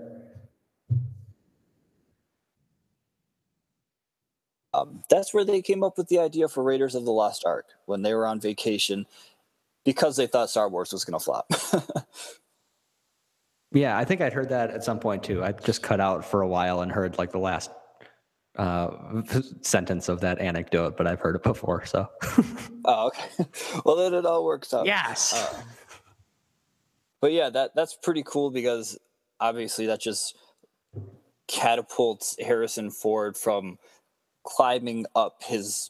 [4.72, 7.66] Um, that's where they came up with the idea for Raiders of the Lost Ark
[7.86, 9.06] when they were on vacation
[9.84, 11.50] because they thought Star Wars was going to flop.
[13.72, 15.44] Yeah, I think I'd heard that at some point too.
[15.44, 17.70] I just cut out for a while and heard like the last
[18.56, 18.90] uh,
[19.60, 21.84] sentence of that anecdote, but I've heard it before.
[21.86, 22.08] So,
[22.84, 23.46] oh, okay.
[23.84, 24.86] Well, then it all works out.
[24.86, 25.34] yes.
[25.34, 25.62] Uh,
[27.20, 28.98] but yeah, that that's pretty cool because
[29.38, 30.36] obviously that just
[31.46, 33.78] catapults Harrison Ford from
[34.50, 35.88] climbing up his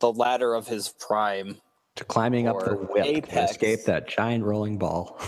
[0.00, 1.56] the ladder of his prime.
[1.96, 3.52] to climbing up the whip to apex.
[3.52, 5.18] escape that giant rolling ball.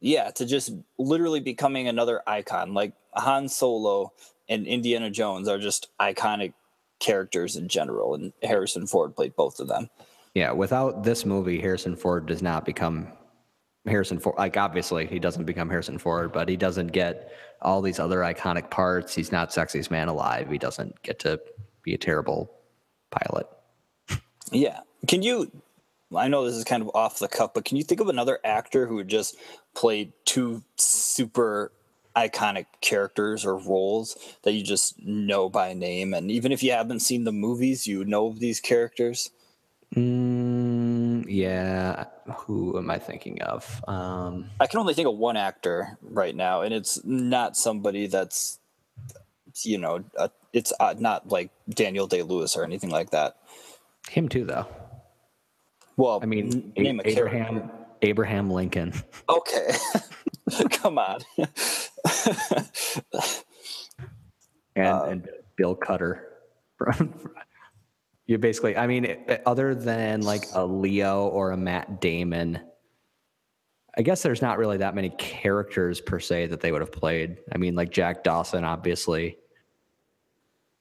[0.00, 2.72] Yeah, to just literally becoming another icon.
[2.72, 4.12] Like Han Solo
[4.48, 6.54] and Indiana Jones are just iconic
[7.00, 9.90] characters in general, and Harrison Ford played both of them.
[10.34, 13.08] Yeah, without this movie, Harrison Ford does not become
[13.86, 14.36] Harrison Ford.
[14.36, 18.70] Like, obviously, he doesn't become Harrison Ford, but he doesn't get all these other iconic
[18.70, 19.14] parts.
[19.14, 20.50] He's not sexiest man alive.
[20.50, 21.40] He doesn't get to
[21.82, 22.50] be a terrible
[23.10, 23.46] pilot.
[24.52, 24.80] Yeah.
[25.06, 25.50] Can you?
[26.14, 28.40] I know this is kind of off the cuff, but can you think of another
[28.44, 29.36] actor who just
[29.74, 31.70] played two super
[32.16, 36.12] iconic characters or roles that you just know by name?
[36.12, 39.30] And even if you haven't seen the movies, you know these characters?
[39.96, 42.04] Mm, yeah.
[42.38, 43.82] Who am I thinking of?
[43.88, 48.58] Um, I can only think of one actor right now, and it's not somebody that's,
[49.64, 53.36] you know, uh, it's uh, not like Daniel Day Lewis or anything like that.
[54.08, 54.66] him too, though.
[55.96, 57.76] Well, I mean, name a Abraham character.
[58.02, 58.92] Abraham Lincoln.
[59.28, 59.70] Okay,
[60.70, 61.20] come on.
[64.74, 66.26] and, Uh, and Bill Cutter.
[68.30, 72.60] you basically, I mean, other than like a Leo or a Matt Damon,
[73.98, 77.38] I guess there's not really that many characters per se that they would have played.
[77.52, 79.36] I mean, like Jack Dawson, obviously,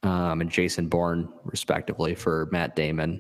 [0.04, 3.20] um, and Jason Bourne, respectively, for Matt Damon.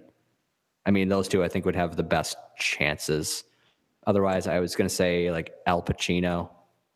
[0.86, 3.46] I mean, those two I think would have the best chances.
[4.06, 6.52] Otherwise, I was going to say like Al Pacino,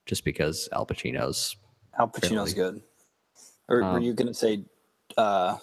[0.06, 1.56] just because Al Pacino's
[1.98, 2.74] Al Pacino's Fairly.
[2.74, 2.82] good.
[3.70, 4.66] Or were Um, you going to say
[5.18, 5.58] uh,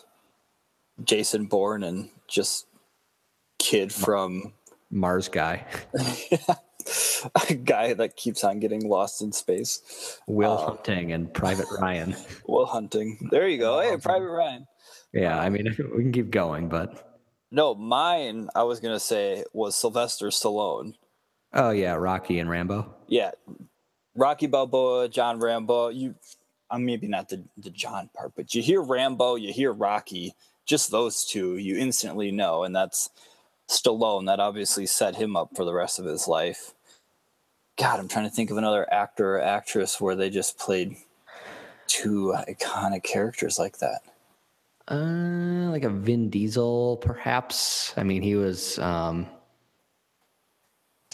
[1.05, 2.67] Jason Bourne and just
[3.59, 4.53] kid from
[4.91, 5.67] Mars guy.
[7.49, 10.19] a guy that keeps on getting lost in space?
[10.27, 12.17] Will Uh, Hunting and Private Ryan.
[12.49, 13.29] Will Hunting.
[13.31, 13.81] There you go.
[13.81, 14.67] Hey, Private Ryan.
[15.13, 17.19] Yeah, I mean, we can keep going, but
[17.51, 20.95] No, mine, I was going to say, was Sylvester Stallone.
[21.53, 22.95] oh yeah, Rocky and Rambo.
[23.09, 23.33] Yeah.
[24.17, 25.89] Rocky Balboa, John Rambo.
[25.89, 26.15] You,
[26.71, 30.35] I'm maybe not the, the John part, but you hear Rambo, you hear Rocky,
[30.71, 32.63] just those two, you instantly know.
[32.63, 33.11] And that's
[33.69, 34.27] Stallone.
[34.27, 36.73] That obviously set him up for the rest of his life.
[37.77, 40.97] God, I'm trying to think of another actor or actress where they just played
[41.89, 44.03] two iconic characters like that.
[44.89, 47.93] Uh, like a Vin Diesel, perhaps.
[47.97, 49.27] I mean, he was um,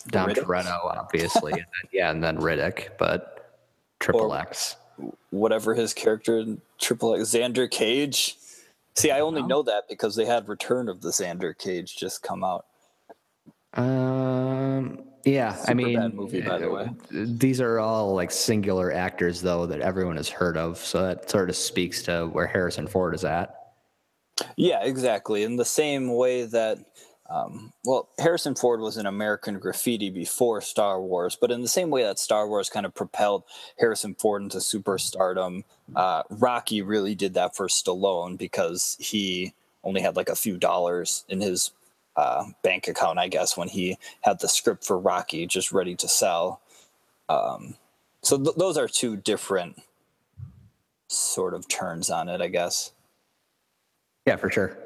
[0.09, 0.45] Dom Riddick?
[0.45, 1.53] Toretto, obviously.
[1.53, 3.59] and then, yeah, and then Riddick, but
[4.01, 4.77] Triple X.
[5.31, 8.37] whatever his character in Triple X, Xander Cage.
[8.97, 12.43] See, I only know that because they had Return of the Xander Cage just come
[12.43, 12.65] out.
[13.75, 16.91] Um, yeah, I mean, movie, by the uh, way.
[17.11, 20.79] These are all like singular actors, though, that everyone has heard of.
[20.79, 23.55] So that sort of speaks to where Harrison Ford is at.
[24.57, 25.43] Yeah, exactly.
[25.43, 26.79] In the same way that,
[27.29, 31.91] um, well, Harrison Ford was an American Graffiti before Star Wars, but in the same
[31.91, 33.43] way that Star Wars kind of propelled
[33.79, 40.17] Harrison Ford into superstardom, uh, Rocky really did that for Stallone because he only had
[40.17, 41.73] like a few dollars in his
[42.17, 46.09] uh, bank account, I guess, when he had the script for Rocky just ready to
[46.09, 46.61] sell.
[47.29, 47.75] Um,
[48.23, 49.83] so th- those are two different
[51.09, 52.93] sort of turns on it, I guess.
[54.27, 54.77] Yeah, for sure.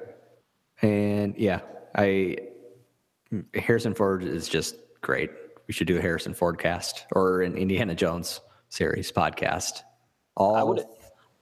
[0.82, 1.60] And yeah,
[1.94, 2.36] I
[3.54, 5.30] Harrison Ford is just great.
[5.66, 9.82] We should do a Harrison Ford cast or an Indiana Jones series podcast.
[10.36, 10.84] All would-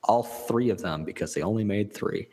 [0.04, 2.28] all three of them because they only made three.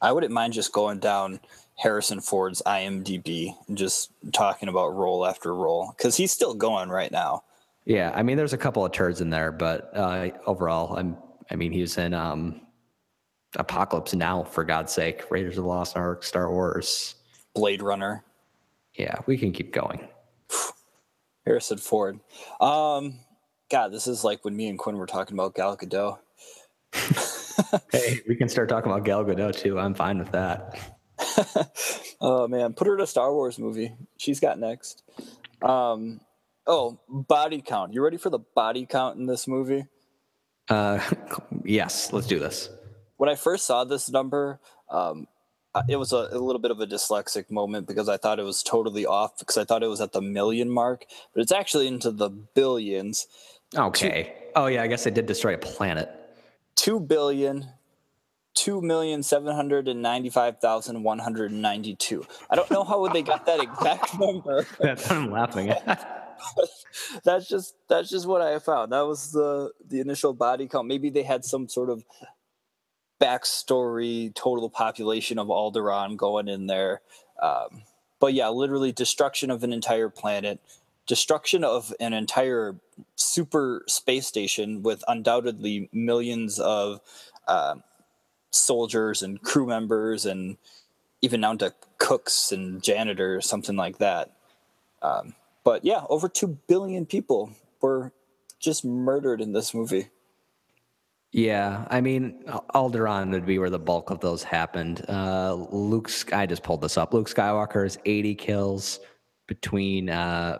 [0.00, 1.40] I wouldn't mind just going down
[1.76, 7.12] Harrison Ford's IMDb and just talking about role after role because he's still going right
[7.12, 7.44] now.
[7.84, 11.16] Yeah, I mean, there's a couple of turds in there, but uh, overall, I'm.
[11.50, 12.60] I mean, he was in um,
[13.56, 15.30] Apocalypse Now, for God's sake.
[15.30, 17.16] Raiders of the Lost Ark, Star Wars.
[17.54, 18.24] Blade Runner,
[18.94, 20.08] Yeah, we can keep going.
[21.44, 22.20] Harrison Ford.
[22.60, 23.18] Um,
[23.70, 26.18] God, this is like when me and Quinn were talking about Gal Gadot.
[27.90, 29.78] Hey, we can start talking about Gal Gadot too.
[29.78, 30.74] I'm fine with that.
[32.20, 33.92] oh man, put her in a Star Wars movie.
[34.16, 35.02] She's got next.
[35.60, 36.20] Um,
[36.66, 37.92] oh, body count.
[37.92, 39.86] You ready for the body count in this movie?
[40.68, 41.00] Uh,
[41.64, 42.70] yes, let's do this.
[43.18, 45.26] When I first saw this number, um,
[45.88, 48.62] it was a, a little bit of a dyslexic moment because I thought it was
[48.62, 51.04] totally off because I thought it was at the million mark,
[51.34, 53.26] but it's actually into the billions.
[53.76, 54.34] Okay.
[54.54, 56.10] Oh yeah, I guess they did destroy a planet.
[56.74, 57.68] Two billion,
[58.54, 62.26] two million seven hundred and ninety-five thousand one hundred and ninety-two.
[62.50, 64.66] I don't know how they got that exact number.
[64.80, 66.18] That's what I'm laughing at.
[67.24, 68.92] that's just that's just what I found.
[68.92, 70.88] That was the the initial body count.
[70.88, 72.04] Maybe they had some sort of
[73.22, 77.00] backstory, total population of Alderaan going in there.
[77.40, 77.82] Um,
[78.18, 80.60] but yeah, literally destruction of an entire planet,
[81.06, 82.76] destruction of an entire
[83.14, 87.00] super space station with undoubtedly millions of
[87.46, 87.76] uh,
[88.50, 90.56] soldiers and crew members and
[91.20, 94.32] even down to cooks and janitors, something like that.
[95.00, 98.12] Um, but yeah, over 2 billion people were
[98.58, 100.08] just murdered in this movie.
[101.32, 105.04] Yeah, I mean, Alderaan would be where the bulk of those happened.
[105.08, 107.14] Uh, Luke, I just pulled this up.
[107.14, 109.00] Luke Skywalker has 80 kills
[109.48, 110.10] between.
[110.10, 110.58] Uh,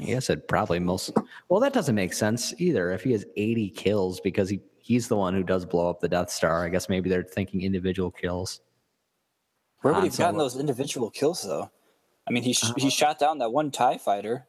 [0.00, 1.12] I guess it probably most.
[1.48, 2.90] Well, that doesn't make sense either.
[2.90, 6.08] If he has 80 kills because he he's the one who does blow up the
[6.08, 6.64] Death Star.
[6.64, 8.60] I guess maybe they're thinking individual kills.
[9.80, 10.44] Where would Han he have gotten Solo.
[10.44, 11.70] those individual kills though?
[12.26, 14.46] I mean, he sh- he shot down that one Tie fighter.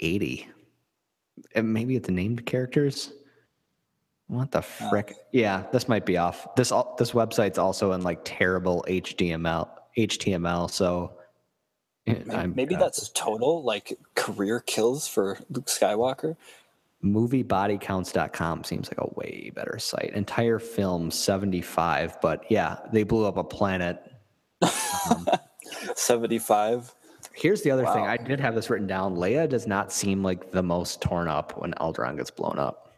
[0.00, 0.48] 80.
[1.54, 3.12] And maybe it's the named characters.
[4.32, 5.14] What the frick?
[5.30, 6.54] Yeah, this might be off.
[6.56, 9.68] This this website's also in like terrible HTML
[9.98, 10.70] HTML.
[10.70, 11.12] So
[12.06, 16.36] eh, Maybe, I'm, maybe uh, that's total like career kills for Luke Skywalker.
[17.04, 20.12] moviebodycounts.com seems like a way better site.
[20.14, 24.02] Entire film 75, but yeah, they blew up a planet.
[25.94, 26.90] Seventy-five.
[27.34, 28.06] Here's the other thing.
[28.06, 29.14] I did have this written down.
[29.14, 32.91] Leia does not seem like the most torn up when Alderaan gets blown up.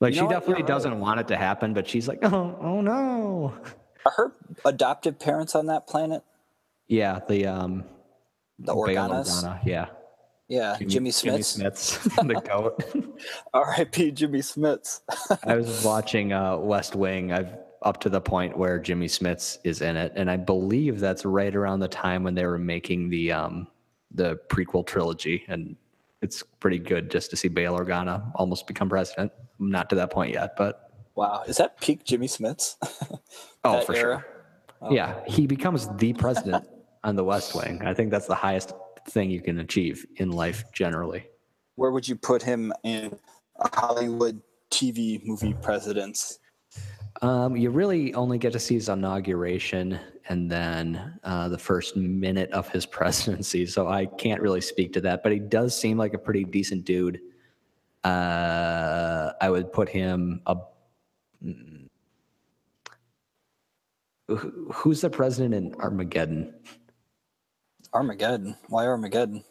[0.00, 0.32] Like You she know what?
[0.34, 0.66] definitely right.
[0.68, 3.54] doesn't want it to happen, but she's like, oh, oh no.
[4.06, 4.32] Are her
[4.64, 6.22] adoptive parents on that planet?
[6.86, 7.84] Yeah, the um,
[8.58, 9.60] The Organas.
[9.66, 9.86] Yeah,
[10.48, 11.34] Yeah, Jimmy, Smith.
[11.34, 11.98] Jimmy Smits.
[11.98, 12.82] Smits, the goat.
[13.52, 14.12] R.I.P.
[14.12, 15.00] Jimmy Smits.
[15.44, 17.32] I was watching uh, West Wing.
[17.32, 21.24] I've up to the point where Jimmy Smits is in it, and I believe that's
[21.24, 23.68] right around the time when they were making the um,
[24.12, 25.76] the prequel trilogy, and
[26.22, 29.32] it's pretty good just to see Bail Organa almost become president.
[29.60, 32.76] I'm not to that point yet, but wow, is that peak Jimmy Smits?
[33.64, 34.18] oh, for era?
[34.18, 34.26] sure.
[34.80, 34.92] Oh.
[34.92, 36.64] Yeah, he becomes the president
[37.04, 37.82] on the West Wing.
[37.84, 38.72] I think that's the highest
[39.08, 41.26] thing you can achieve in life generally.
[41.74, 43.18] Where would you put him in
[43.56, 44.40] a Hollywood
[44.70, 46.38] TV movie presidents?
[47.22, 49.98] Um, you really only get to see his inauguration
[50.28, 53.66] and then uh, the first minute of his presidency.
[53.66, 56.84] So I can't really speak to that, but he does seem like a pretty decent
[56.84, 57.20] dude.
[58.04, 60.56] Uh, I would put him a.
[64.28, 66.54] Who's the president in Armageddon?
[67.94, 68.56] Armageddon.
[68.68, 69.42] Why Armageddon?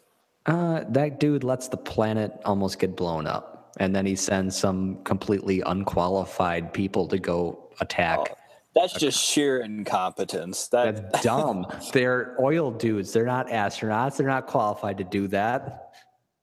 [0.46, 5.02] Uh, that dude lets the planet almost get blown up, and then he sends some
[5.04, 8.36] completely unqualified people to go attack.
[8.74, 10.68] That's just sheer incompetence.
[10.68, 11.66] That That's dumb.
[11.92, 13.12] They're oil dudes.
[13.12, 14.16] They're not astronauts.
[14.16, 15.90] They're not qualified to do that.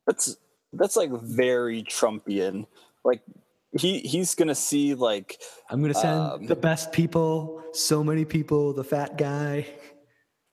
[0.08, 0.36] that's
[0.74, 2.66] that's like very Trumpian.
[3.06, 3.22] Like
[3.80, 7.62] he he's gonna see like I'm gonna send Um, the best people.
[7.74, 8.74] So many people.
[8.74, 9.68] The fat guy.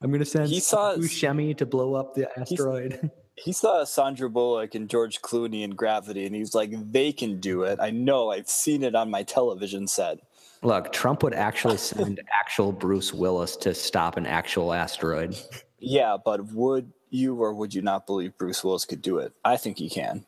[0.03, 3.11] I'm gonna send He saw- Buscemi to blow up the asteroid.
[3.43, 7.65] he saw Sandra Bullock and George Clooney in Gravity, and he's like, they can do
[7.65, 7.81] it.
[7.81, 8.31] I know.
[8.31, 10.19] I've seen it on my television set.
[10.63, 15.37] Look, Trump would actually send actual Bruce Willis to stop an actual asteroid.
[15.81, 19.33] Yeah, but would you or would you not believe Bruce Willis could do it?
[19.45, 20.25] I think he can.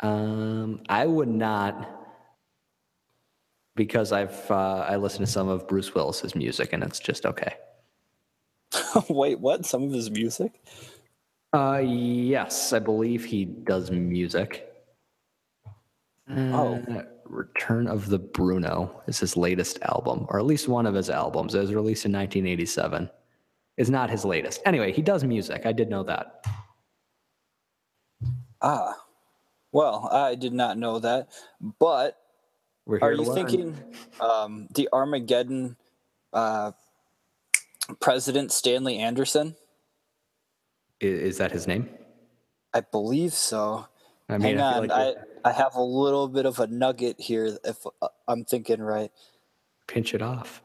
[0.00, 1.86] Um, I would not,
[3.76, 7.56] because I've uh, I listened to some of Bruce Willis's music, and it's just okay.
[9.10, 9.66] Wait, what?
[9.66, 10.52] Some of his music?
[11.52, 14.68] Uh, yes, I believe he does music.
[16.30, 16.82] Oh.
[16.88, 21.08] Uh, Return of the Bruno is his latest album, or at least one of his
[21.08, 21.54] albums.
[21.54, 23.08] It was released in 1987.
[23.78, 24.60] It's not his latest.
[24.66, 25.64] Anyway, he does music.
[25.64, 26.44] I did know that.
[28.60, 28.94] Ah,
[29.72, 31.28] well, I did not know that,
[31.78, 32.18] but
[33.00, 33.34] Are you learn.
[33.34, 35.76] thinking um, the Armageddon
[36.34, 36.72] uh,
[37.98, 39.56] president Stanley Anderson?
[41.02, 41.88] Is, that his name?
[42.72, 43.86] I believe so.
[44.28, 44.90] I mean, Hang I on, like
[45.44, 47.58] I, I have a little bit of a nugget here.
[47.64, 49.10] If uh, I'm thinking right,
[49.88, 50.62] pinch it off.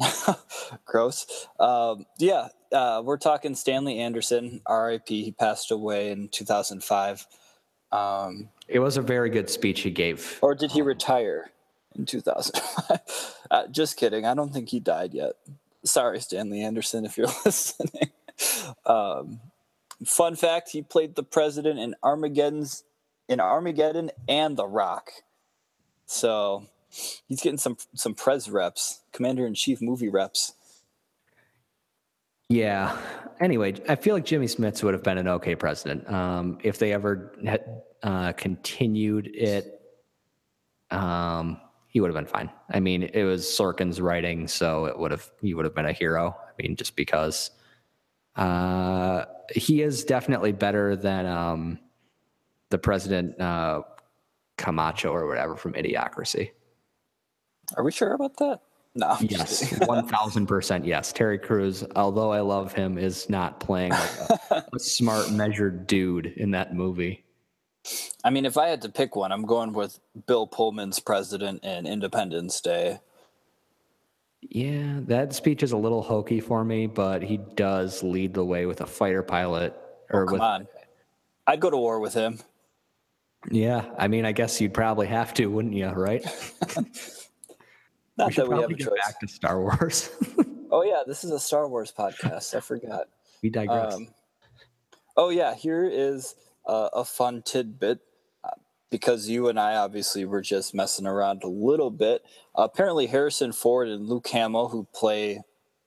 [0.84, 1.48] gross.
[1.60, 5.24] Um, yeah, uh, we're talking Stanley Anderson, R.I.P.
[5.24, 7.26] He passed away in 2005.
[7.90, 10.38] Um, It was a very good speech he gave.
[10.42, 11.50] or did he retire
[11.94, 13.00] in 2005?
[13.50, 14.24] uh, just kidding.
[14.26, 15.32] I don't think he died yet.
[15.84, 18.10] Sorry, Stanley Anderson, if you're listening.
[18.86, 19.40] um,
[20.04, 22.84] fun fact: He played the president in Armageddon's
[23.28, 25.10] in Armageddon and The Rock.
[26.06, 26.66] So
[27.26, 30.54] he's getting some some pres reps, commander in chief movie reps.
[32.48, 32.96] Yeah.
[33.40, 36.92] Anyway, I feel like Jimmy Smits would have been an okay president um, if they
[36.92, 39.80] ever had uh, continued it.
[40.90, 42.50] Um, he would have been fine.
[42.70, 45.92] I mean, it was Sorkin's writing, so it would have he would have been a
[45.92, 46.36] hero.
[46.46, 47.50] I mean, just because
[48.36, 49.24] uh,
[49.54, 51.78] he is definitely better than um,
[52.70, 53.82] the president uh,
[54.56, 56.50] Camacho or whatever from Idiocracy.
[57.76, 58.60] Are we sure about that?
[58.94, 59.08] No.
[59.08, 60.84] I'm Yes, one thousand percent.
[60.84, 61.84] Yes, Terry Crews.
[61.96, 64.10] Although I love him, is not playing like
[64.50, 67.24] a, a smart, measured dude in that movie.
[68.22, 71.86] I mean, if I had to pick one, I'm going with Bill Pullman's president in
[71.86, 73.00] Independence Day.
[74.42, 78.66] Yeah, that speech is a little hokey for me, but he does lead the way
[78.66, 79.74] with a fighter pilot.
[80.10, 80.68] Or Oh, Come with, on.
[81.46, 82.38] I'd go to war with him.
[83.50, 85.88] yeah, I mean, I guess you'd probably have to, wouldn't you?
[85.88, 86.22] Right?
[88.18, 88.88] Not we that we have a choice.
[89.06, 90.10] back to Star Wars.
[90.74, 92.54] Oh yeah, this is a Star Wars podcast.
[92.54, 93.06] I forgot.
[93.42, 93.92] we digress.
[93.92, 94.08] Um,
[95.18, 96.34] oh yeah, here is
[96.66, 98.00] uh, a fun tidbit
[98.92, 102.22] because you and I obviously were just messing around a little bit.
[102.54, 105.40] apparently, Harrison Ford and Luke Hamill, who play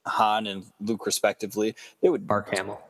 [0.08, 2.82] Han and Luke respectively, they would Mark Hamill.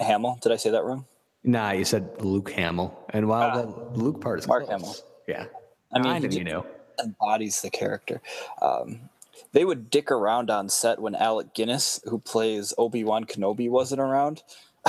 [0.00, 0.38] Hamill.
[0.40, 1.04] Did I say that wrong?
[1.42, 3.62] Nah, you said Luke Hamill, and while Ah.
[3.62, 4.80] the Luke part is Mark close.
[4.80, 4.94] Hamill.
[5.28, 5.46] Yeah,
[5.92, 6.64] I mean, you know,
[7.02, 8.22] embodies the character.
[8.62, 9.10] Um,
[9.52, 14.00] they would dick around on set when Alec Guinness, who plays Obi Wan Kenobi, wasn't
[14.00, 14.42] around,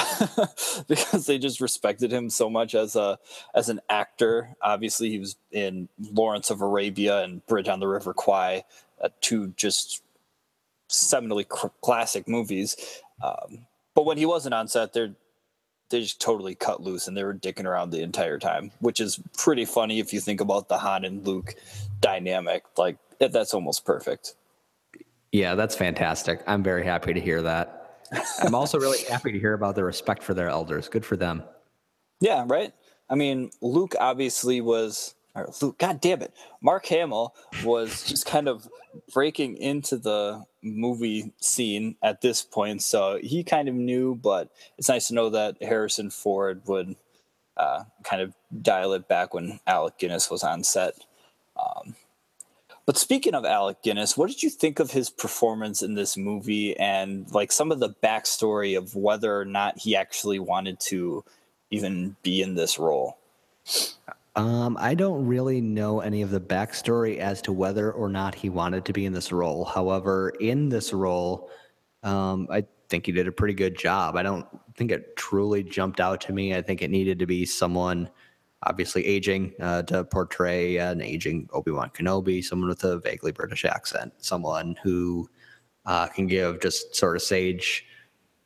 [0.87, 3.19] because they just respected him so much as a
[3.55, 4.55] as an actor.
[4.61, 8.63] Obviously, he was in Lawrence of Arabia and Bridge on the River Kwai,
[9.01, 10.03] uh, two just
[10.89, 12.75] seminally cr- classic movies.
[13.23, 15.15] Um, but when he wasn't on set, they're
[15.89, 19.19] they just totally cut loose and they were dicking around the entire time, which is
[19.37, 21.55] pretty funny if you think about the Han and Luke
[22.01, 22.63] dynamic.
[22.77, 24.35] Like that's almost perfect.
[25.31, 26.41] Yeah, that's fantastic.
[26.45, 27.86] I'm very happy to hear that.
[28.39, 30.87] I'm also really happy to hear about the respect for their elders.
[30.87, 31.43] Good for them.
[32.19, 32.73] Yeah, right.
[33.09, 35.13] I mean, Luke obviously was.
[35.35, 38.67] Or Luke, God damn it, Mark Hamill was just kind of
[39.13, 44.15] breaking into the movie scene at this point, so he kind of knew.
[44.15, 44.49] But
[44.79, 46.95] it's nice to know that Harrison Ford would
[47.55, 48.33] uh, kind of
[48.63, 50.95] dial it back when Alec Guinness was on set.
[51.55, 51.95] Um,
[52.87, 56.75] but speaking of Alec Guinness, what did you think of his performance in this movie
[56.77, 61.25] and like some of the backstory of whether or not he actually wanted to
[61.69, 63.17] even be in this role?
[64.37, 68.47] Um, I don't really know any of the backstory as to whether or not he
[68.47, 69.65] wanted to be in this role.
[69.65, 71.49] However, in this role,
[72.03, 74.15] um, I think he did a pretty good job.
[74.15, 76.55] I don't think it truly jumped out to me.
[76.55, 78.09] I think it needed to be someone
[78.67, 83.65] obviously aging uh, to portray an aging Obi Wan Kenobi, someone with a vaguely British
[83.65, 85.29] accent, someone who
[85.85, 87.85] uh, can give just sort of sage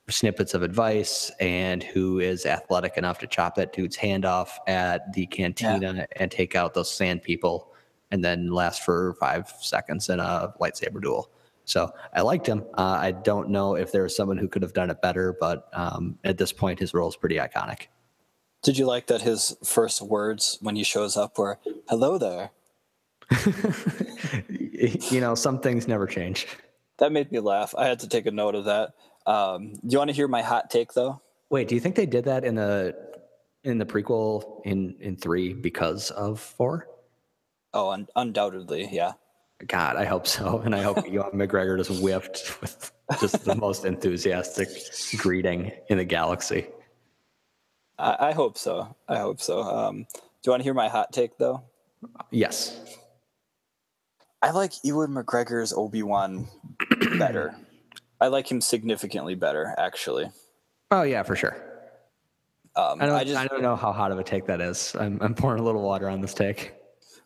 [0.09, 5.11] snippets of advice and who is athletic enough to chop that dude's hand off at
[5.13, 7.71] the cantina and take out those sand people
[8.11, 11.31] and then last for five seconds in a lightsaber duel.
[11.65, 12.63] So I liked him.
[12.77, 15.69] Uh, I don't know if there was someone who could have done it better, but
[15.71, 17.87] um, at this point, his role is pretty iconic.
[18.63, 22.51] Did you like that his first words when he shows up were "Hello there"?
[24.49, 26.47] you know, some things never change.
[26.99, 27.73] That made me laugh.
[27.77, 28.93] I had to take a note of that.
[29.25, 31.21] Um, do you want to hear my hot take though?
[31.49, 32.95] Wait, do you think they did that in the
[33.63, 36.87] in the prequel in in three because of four?
[37.73, 39.13] Oh, un- undoubtedly, yeah.
[39.67, 43.85] God, I hope so, and I hope Ewan McGregor just whipped with just the most
[43.85, 44.69] enthusiastic
[45.17, 46.67] greeting in the galaxy.
[48.01, 48.95] I, I hope so.
[49.07, 49.61] I hope so.
[49.61, 51.63] Um, do you want to hear my hot take though?
[52.31, 52.79] Yes.
[54.41, 56.47] I like Ewan McGregor's Obi Wan
[57.19, 57.55] better.
[58.19, 60.31] I like him significantly better, actually.
[60.89, 61.55] Oh yeah, for sure.
[62.75, 63.35] Um, I don't.
[63.35, 64.95] I I, don't know how hot of a take that is.
[64.97, 66.73] I'm, I'm pouring a little water on this take.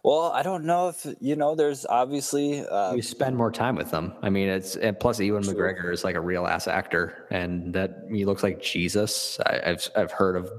[0.06, 1.56] Well, I don't know if you know.
[1.56, 4.14] There's obviously uh, you spend more time with them.
[4.22, 5.56] I mean, it's and plus Ewan True.
[5.56, 9.40] McGregor is like a real ass actor, and that he looks like Jesus.
[9.48, 10.52] I, I've I've heard of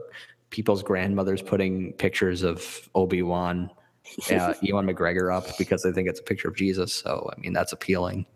[0.51, 3.71] people's grandmothers putting pictures of Obi Wan,
[4.33, 6.93] uh, Ewan McGregor up because they think it's a picture of Jesus.
[6.93, 8.27] So I mean, that's appealing.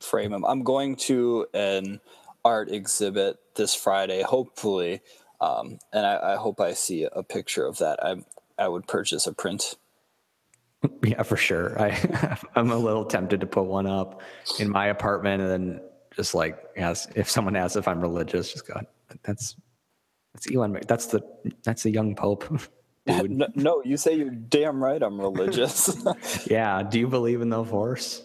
[0.00, 0.44] frame him.
[0.44, 1.98] I'm going to an
[2.44, 5.00] art exhibit this Friday, hopefully,
[5.40, 8.04] um, and I, I hope I see a picture of that.
[8.04, 8.16] I
[8.58, 9.76] I would purchase a print.
[11.04, 11.80] Yeah, for sure.
[11.80, 14.20] I I'm a little tempted to put one up
[14.58, 15.80] in my apartment and then
[16.14, 18.80] just like ask if someone asks if I'm religious, just go.
[19.22, 19.56] That's
[20.32, 20.78] that's Elon.
[20.86, 21.22] That's the
[21.62, 22.44] that's the young pope.
[23.04, 25.02] No, no, you say you're damn right.
[25.02, 25.92] I'm religious.
[26.46, 26.84] yeah.
[26.84, 28.22] Do you believe in the force?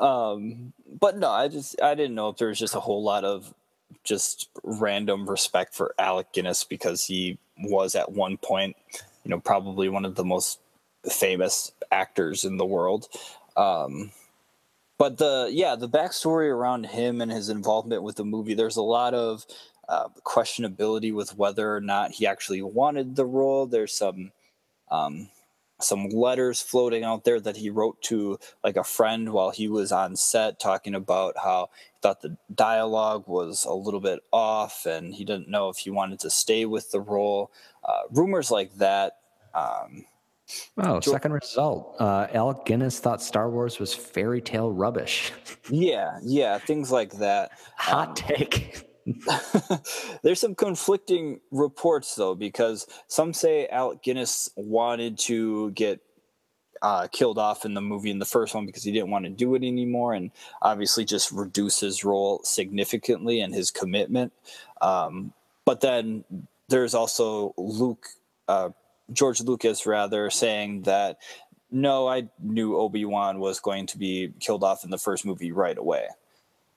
[0.00, 3.24] um, but no, I just I didn't know if there was just a whole lot
[3.24, 3.52] of
[4.04, 8.76] just random respect for Alec Guinness because he was at one point,
[9.24, 10.60] you know, probably one of the most
[11.08, 13.08] famous actors in the world.
[13.56, 14.12] Um,
[14.98, 18.82] but the yeah, the backstory around him and his involvement with the movie, there's a
[18.82, 19.46] lot of
[19.88, 23.66] uh, questionability with whether or not he actually wanted the role.
[23.66, 24.32] There's some
[24.90, 25.30] um,
[25.82, 29.92] some letters floating out there that he wrote to like a friend while he was
[29.92, 35.14] on set, talking about how he thought the dialogue was a little bit off and
[35.14, 37.50] he didn't know if he wanted to stay with the role.
[37.82, 39.18] Uh, rumors like that.
[39.54, 40.04] Um,
[40.78, 41.96] Oh, second result.
[41.98, 45.32] Uh, Alec Guinness thought Star Wars was fairy tale rubbish.
[45.70, 47.52] yeah, yeah, things like that.
[47.76, 48.86] Hot take.
[50.22, 56.00] There's some conflicting reports though, because some say Alec Guinness wanted to get
[56.82, 59.30] uh, killed off in the movie in the first one because he didn't want to
[59.30, 60.30] do it anymore, and
[60.62, 64.32] obviously just reduce his role significantly and his commitment.
[64.80, 65.32] Um,
[65.64, 66.24] but then
[66.68, 68.06] there's also Luke,
[68.48, 68.70] uh,
[69.12, 71.18] George Lucas, rather, saying that
[71.70, 75.52] no, I knew Obi Wan was going to be killed off in the first movie
[75.52, 76.08] right away.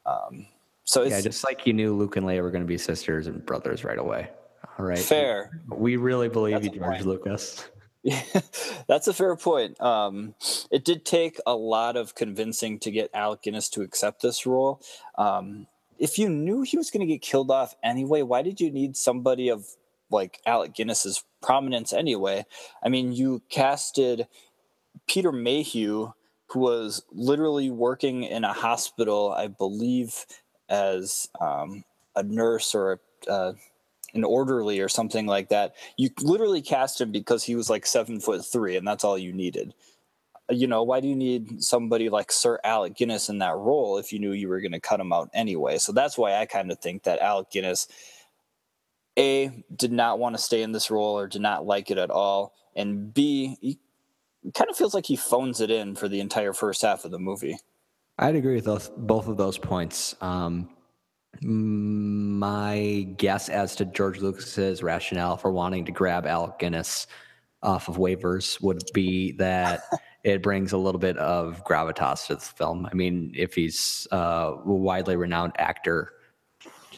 [0.05, 0.47] Um,
[0.85, 3.27] so it's yeah, just like you knew Luke and Leia were going to be sisters
[3.27, 4.29] and brothers right away.
[4.77, 4.99] All right.
[4.99, 5.61] fair.
[5.67, 7.05] We really believe That's you, George point.
[7.05, 7.69] Lucas.
[8.87, 9.79] That's a fair point.
[9.79, 10.35] Um,
[10.71, 14.81] it did take a lot of convincing to get Alec Guinness to accept this role.
[15.17, 15.67] Um,
[15.99, 18.97] if you knew he was going to get killed off anyway, why did you need
[18.97, 19.65] somebody of
[20.13, 22.45] like Alec Guinness's prominence anyway?
[22.83, 24.27] I mean, you casted
[25.07, 26.13] Peter Mayhew,
[26.47, 30.25] who was literally working in a hospital, I believe,
[30.69, 31.83] as um,
[32.15, 33.53] a nurse or a, uh,
[34.13, 35.75] an orderly or something like that.
[35.97, 39.33] You literally cast him because he was like seven foot three, and that's all you
[39.33, 39.73] needed.
[40.49, 44.11] You know, why do you need somebody like Sir Alec Guinness in that role if
[44.11, 45.77] you knew you were going to cut him out anyway?
[45.77, 47.87] So that's why I kind of think that Alec Guinness,
[49.17, 52.09] A, did not want to stay in this role or did not like it at
[52.09, 52.53] all.
[52.75, 53.79] And B, he
[54.53, 57.19] kind of feels like he phones it in for the entire first half of the
[57.19, 57.57] movie.
[58.17, 60.15] I'd agree with those, both of those points.
[60.21, 60.69] Um,
[61.41, 67.07] my guess as to George Lucas's rationale for wanting to grab Alec Guinness
[67.63, 69.83] off of waivers would be that
[70.23, 72.87] it brings a little bit of gravitas to the film.
[72.89, 76.13] I mean, if he's uh, a widely renowned actor,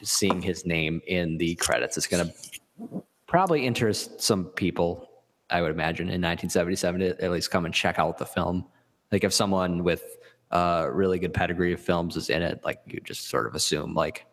[0.06, 5.10] seeing his name in the credits is going to probably interest some people.
[5.50, 8.66] I would imagine in 1977 to at least come and check out the film.
[9.12, 10.18] Like if someone with
[10.52, 13.94] uh, really good pedigree of films is in it, like you just sort of assume
[13.94, 14.26] like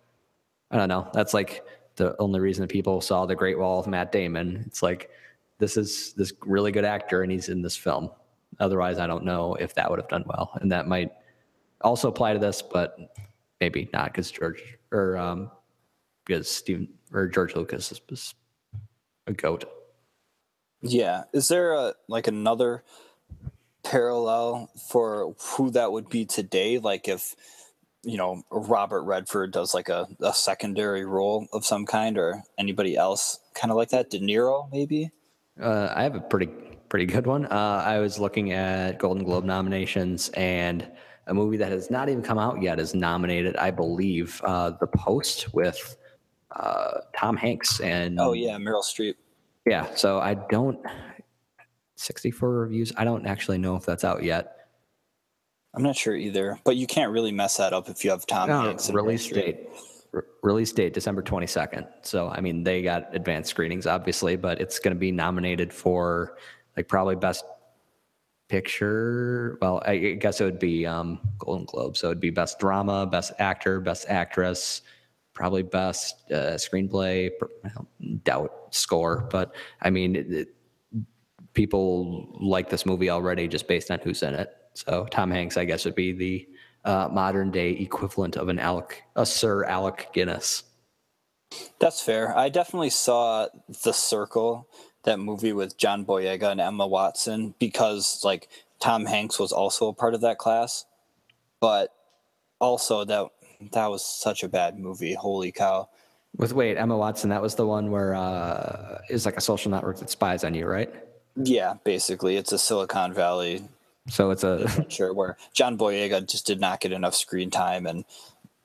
[0.71, 1.11] I don't know.
[1.13, 1.65] That's like
[1.97, 4.65] the only reason people saw The Great Wall of Matt Damon.
[4.67, 5.11] It's like
[5.59, 8.11] this is this really good actor and he's in this film.
[8.59, 11.13] Otherwise, I don't know if that would have done well, and that might
[11.83, 12.97] also apply to this, but
[13.61, 15.51] maybe not because George or um,
[16.25, 18.35] because Steven or George Lucas is,
[19.27, 19.65] a goat.
[20.81, 21.25] Yeah.
[21.33, 22.83] Is there a like another
[23.85, 26.79] parallel for who that would be today?
[26.79, 27.37] Like if
[28.03, 32.97] you know Robert Redford does like a, a secondary role of some kind, or anybody
[32.97, 34.11] else kind of like that?
[34.11, 35.11] De Niro, maybe.
[35.61, 36.49] Uh, I have a pretty
[36.89, 37.47] pretty good one.
[37.47, 40.91] Uh, I was looking at Golden Globe nominations, and
[41.27, 44.89] a movie that has not even come out yet is nominated, I believe, uh, The
[44.89, 45.97] Post with
[46.57, 49.15] uh, Tom Hanks and Oh yeah, Meryl Streep.
[49.67, 49.95] yeah.
[49.95, 50.79] So I don't
[51.97, 52.93] sixty four reviews.
[52.97, 54.57] I don't actually know if that's out yet.
[55.75, 58.49] I'm not sure either, but you can't really mess that up if you have Tom
[58.49, 58.91] No, Hanks.
[58.91, 59.69] release date.
[60.13, 61.87] re- Release date December 22nd.
[62.03, 66.37] So, I mean, they got advanced screenings, obviously, but it's going to be nominated for
[66.77, 67.47] like probably best
[68.49, 69.57] picture.
[69.63, 71.97] Well, I I guess it would be um, Golden Globe.
[71.97, 74.83] So it'd be best drama, best actor, best actress,
[75.43, 77.29] probably best uh, screenplay.
[78.23, 80.55] doubt score, but I mean, it, it-
[81.53, 84.57] people like this movie already just based on who's in it.
[84.75, 86.49] So Tom Hanks, I guess, would be the
[86.85, 90.63] uh, modern day equivalent of an Alec, a Sir Alec Guinness.
[91.81, 92.35] That's fair.
[92.39, 93.49] I definitely saw
[93.83, 94.69] The Circle,
[95.03, 99.93] that movie with John Boyega and Emma Watson, because like Tom Hanks was also a
[99.93, 100.85] part of that class.
[101.61, 101.93] But
[102.61, 103.27] also that
[103.73, 105.15] that was such a bad movie.
[105.15, 105.89] Holy cow.
[106.37, 109.99] With wait, Emma Watson, that was the one where uh is like a social network
[109.99, 110.93] that spies on you, right?
[111.37, 112.37] Yeah, basically.
[112.37, 113.63] It's a Silicon Valley
[114.09, 118.05] So it's a adventure where John Boyega just did not get enough screen time and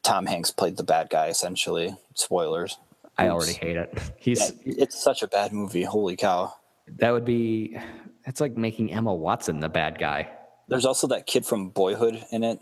[0.04, 1.95] Tom Hanks played the bad guy essentially.
[2.14, 2.78] Spoilers.
[3.18, 3.98] I already hate it.
[4.18, 5.84] He's Yeah, it's such a bad movie.
[5.84, 6.54] Holy cow.
[6.98, 7.78] that would be
[8.26, 10.30] it's like making Emma Watson the bad guy.
[10.68, 12.60] There's also that kid from Boyhood in it,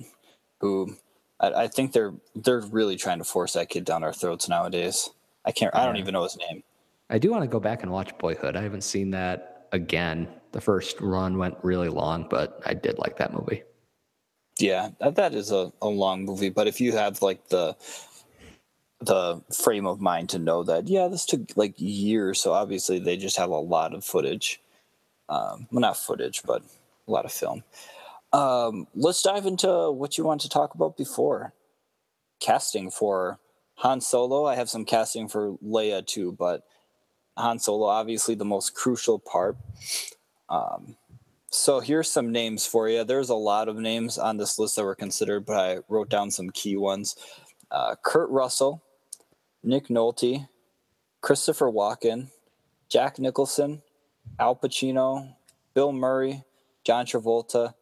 [0.61, 0.95] who
[1.39, 5.09] I, I think they're they're really trying to force that kid down our throats nowadays.
[5.45, 5.75] I can't.
[5.75, 6.63] I don't even know his name.
[7.09, 8.55] I do want to go back and watch Boyhood.
[8.55, 10.27] I haven't seen that again.
[10.53, 13.63] The first run went really long, but I did like that movie.
[14.57, 16.49] Yeah, that, that is a, a long movie.
[16.49, 17.75] But if you have like the
[19.01, 22.41] the frame of mind to know that, yeah, this took like years.
[22.41, 24.61] So obviously they just have a lot of footage.
[25.27, 26.63] Um, well, not footage, but
[27.07, 27.63] a lot of film.
[28.35, 31.53] Um, let's dive into what you want to talk about before
[32.41, 33.39] casting for
[33.75, 34.45] Han Solo.
[34.45, 36.63] I have some casting for Leia too, but
[37.37, 39.55] Han Solo obviously the most crucial part.
[40.49, 40.97] Um,
[41.49, 43.05] so here's some names for you.
[43.05, 46.29] There's a lot of names on this list that were considered, but I wrote down
[46.29, 47.15] some key ones.
[47.71, 48.83] Uh, Kurt Russell,
[49.63, 50.49] Nick Nolte,
[51.21, 52.31] Christopher Walken,
[52.89, 53.81] Jack Nicholson,
[54.37, 55.35] Al Pacino,
[55.73, 56.43] Bill Murray,
[56.83, 57.75] John Travolta,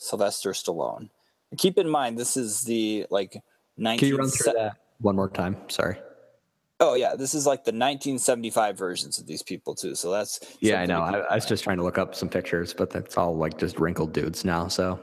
[0.00, 1.10] Sylvester Stallone.
[1.50, 3.40] And keep in mind, this is the like
[3.76, 3.98] 19.
[3.98, 5.56] Can you run through that one more time?
[5.68, 5.96] Sorry.
[6.82, 9.94] Oh yeah, this is like the 1975 versions of these people too.
[9.94, 11.02] So that's Yeah, I know.
[11.02, 13.78] I, I was just trying to look up some pictures, but that's all like just
[13.78, 14.66] wrinkled dudes now.
[14.68, 14.98] So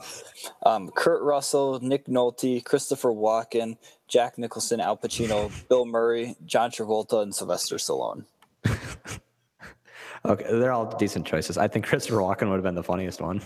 [0.64, 3.76] um, Kurt Russell, Nick Nolte, Christopher Walken,
[4.08, 8.24] Jack Nicholson, Al Pacino, Bill Murray, John Travolta, and Sylvester Stallone.
[10.24, 11.56] okay, they're all decent choices.
[11.58, 13.40] I think Christopher Walken would have been the funniest one.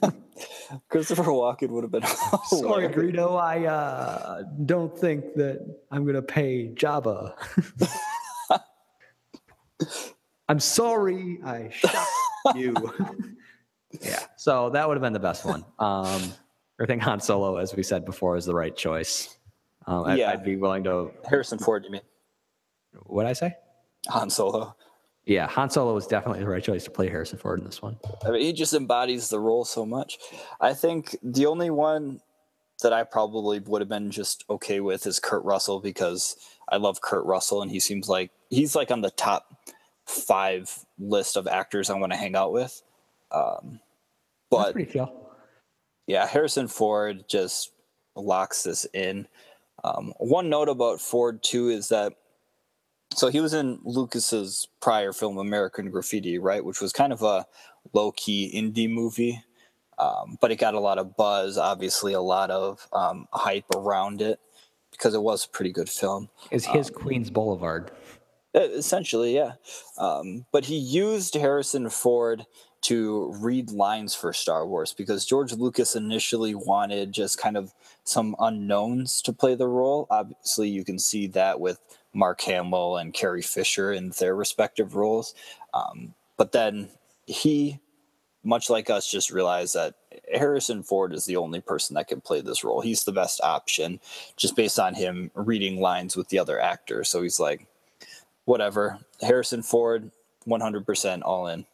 [0.88, 2.02] Christopher Walken would have been.
[2.46, 3.16] Sorry, hilarious.
[3.16, 3.40] Greedo.
[3.40, 7.34] I uh, don't think that I'm gonna pay Jabba.
[10.48, 11.38] I'm sorry.
[11.44, 12.06] I shot
[12.54, 12.74] you.
[14.00, 14.24] yeah.
[14.36, 15.64] So that would have been the best one.
[15.78, 16.22] Um,
[16.80, 19.36] I think Han Solo, as we said before, is the right choice.
[19.86, 20.30] Um, I, Yeah.
[20.30, 21.10] I'd be willing to.
[21.28, 22.00] Harrison Ford, you mean?
[23.04, 23.56] What I say?
[24.08, 24.74] Han Solo.
[25.28, 27.98] Yeah, Han Solo was definitely the right choice to play Harrison Ford in this one.
[28.24, 30.16] I mean, he just embodies the role so much.
[30.58, 32.22] I think the only one
[32.82, 36.34] that I probably would have been just okay with is Kurt Russell because
[36.70, 39.54] I love Kurt Russell and he seems like he's like on the top
[40.06, 42.82] five list of actors I want to hang out with.
[43.30, 43.80] Um,
[44.50, 44.74] but
[46.06, 47.72] yeah, Harrison Ford just
[48.16, 49.28] locks this in.
[49.84, 52.14] Um, one note about Ford too is that
[53.14, 57.46] so he was in Lucas's prior film American Graffiti, right, which was kind of a
[57.92, 59.42] low key indie movie,
[59.98, 61.58] um, but it got a lot of buzz.
[61.58, 64.40] Obviously, a lot of um, hype around it
[64.92, 66.28] because it was a pretty good film.
[66.50, 67.90] Is his Queens Boulevard?
[68.54, 69.52] Essentially, yeah.
[69.98, 72.46] Um, but he used Harrison Ford
[72.80, 78.36] to read lines for Star Wars because George Lucas initially wanted just kind of some
[78.38, 80.06] unknowns to play the role.
[80.10, 81.80] Obviously, you can see that with
[82.14, 85.34] Mark Hamill and Carrie Fisher in their respective roles.
[85.74, 86.88] Um, but then
[87.26, 87.80] he,
[88.42, 89.94] much like us, just realized that
[90.32, 92.80] Harrison Ford is the only person that can play this role.
[92.80, 94.00] He's the best option
[94.36, 97.08] just based on him reading lines with the other actors.
[97.08, 97.66] So he's like,
[98.44, 98.98] whatever.
[99.20, 100.10] Harrison Ford,
[100.46, 101.66] 100% all in.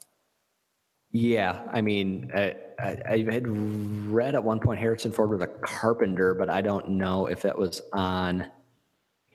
[1.12, 5.46] Yeah, I mean, I, I, I had read at one point Harrison Ford was a
[5.46, 8.50] carpenter, but I don't know if that was on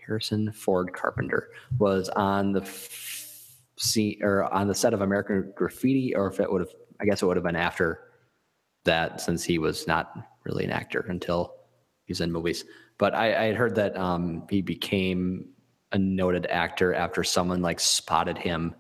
[0.10, 6.16] Harrison Ford Carpenter was on the f- scene or on the set of American Graffiti,
[6.16, 8.10] or if it would have, I guess it would have been after
[8.86, 10.12] that, since he was not
[10.46, 11.54] really an actor until
[12.06, 12.66] he's in movies.
[12.98, 15.50] But I, I had heard that um, he became
[15.92, 18.74] a noted actor after someone like spotted him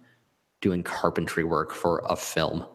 [0.61, 2.65] doing carpentry work for a film.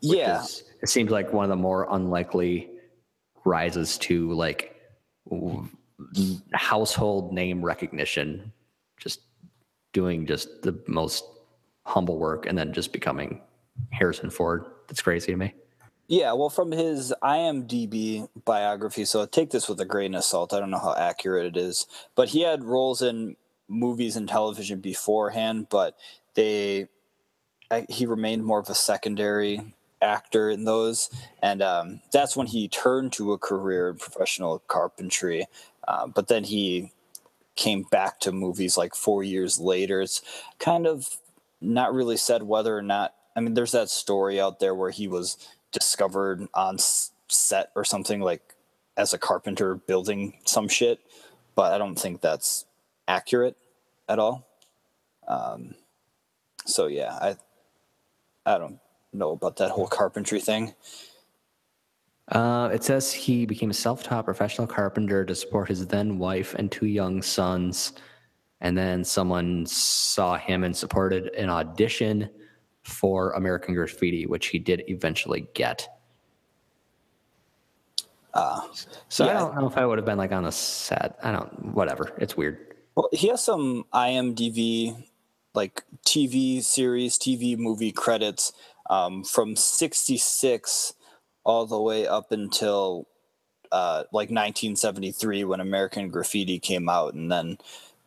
[0.00, 0.42] Yeah.
[0.42, 2.70] is- it seems like one of the more unlikely
[3.44, 4.70] rises to like
[6.52, 8.52] household name recognition,
[8.98, 9.20] just
[9.92, 11.24] doing just the most
[11.86, 13.40] humble work and then just becoming
[13.90, 14.64] Harrison Ford.
[14.88, 15.54] That's crazy to me.
[16.06, 20.52] Yeah, well, from his IMDb biography, so take this with a grain of salt.
[20.52, 23.36] I don't know how accurate it is, but he had roles in
[23.68, 25.96] movies and television beforehand, but
[26.34, 26.88] they
[27.88, 31.08] he remained more of a secondary actor in those,
[31.42, 35.46] and um, that's when he turned to a career in professional carpentry.
[35.86, 36.92] Uh, but then he
[37.56, 40.00] came back to movies like four years later.
[40.00, 40.22] It's
[40.58, 41.16] kind of
[41.60, 43.14] not really said whether or not.
[43.36, 45.36] I mean, there's that story out there where he was
[45.72, 46.78] discovered on
[47.28, 48.54] set or something like
[48.96, 51.00] as a carpenter building some shit,
[51.54, 52.64] but I don't think that's
[53.08, 53.56] accurate
[54.08, 54.46] at all.
[55.26, 55.74] Um,
[56.64, 57.36] so yeah, I
[58.46, 58.78] I don't
[59.12, 60.74] know about that whole carpentry thing.
[62.28, 66.72] Uh, it says he became a self-taught professional carpenter to support his then wife and
[66.72, 67.92] two young sons,
[68.60, 72.30] and then someone saw him and supported an audition
[72.82, 75.88] for American Graffiti, which he did eventually get.
[78.32, 78.62] Uh,
[79.08, 81.18] So I don't know if I would have been like on the set.
[81.22, 81.74] I don't.
[81.74, 82.12] Whatever.
[82.18, 82.74] It's weird.
[82.94, 85.04] Well, he has some IMDb
[85.54, 88.52] like TV series, TV movie credits
[88.90, 90.94] um, from '66
[91.44, 93.06] all the way up until
[93.70, 97.58] uh, like 1973 when American Graffiti came out, and then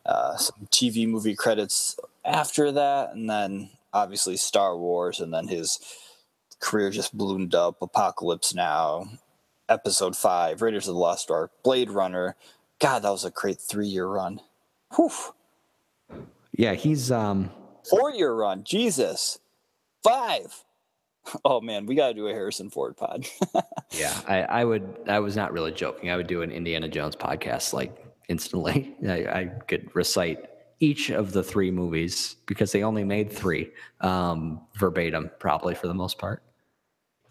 [0.06, 5.78] uh, some TV movie credits after that, and then obviously Star Wars, and then his
[6.60, 7.80] career just ballooned up.
[7.80, 9.08] Apocalypse Now,
[9.68, 12.36] Episode Five, Raiders of the Lost Ark, Blade Runner.
[12.80, 14.40] God, that was a great three-year run.
[14.94, 15.10] Whew.
[16.52, 17.50] Yeah, he's um.
[17.88, 18.64] Four year run.
[18.64, 19.38] Jesus.
[20.02, 20.64] Five.
[21.44, 23.26] Oh man, we gotta do a Harrison Ford pod.
[23.90, 24.96] Yeah, I, I would.
[25.08, 26.10] I was not really joking.
[26.10, 28.94] I would do an Indiana Jones podcast like instantly.
[29.08, 30.44] I, I could recite
[30.80, 33.70] each of the three movies because they only made three
[34.00, 36.42] um, verbatim, probably for the most part.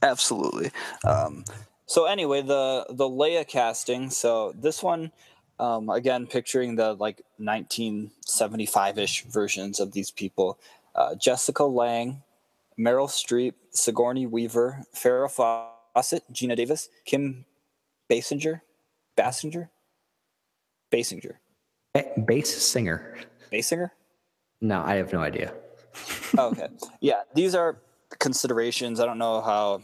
[0.02, 0.72] Absolutely.
[1.06, 1.46] Um,
[1.86, 4.10] so anyway, the the Leia casting.
[4.10, 5.12] So this one,
[5.60, 10.60] um, again, picturing the like 1975-ish versions of these people:
[10.96, 12.22] uh, Jessica Lange,
[12.78, 17.46] Meryl Streep, Sigourney Weaver, Farrah Fawcett, Geena Davis, Kim
[18.10, 18.62] Basinger,
[19.18, 19.70] Basinger,
[20.92, 21.36] Basinger,
[22.18, 23.16] Bass singer.
[23.52, 23.92] Basinger.
[24.62, 25.54] No, I have no idea.
[26.38, 26.68] Oh, okay.
[27.00, 27.78] Yeah, these are
[28.20, 29.00] considerations.
[29.00, 29.82] I don't know how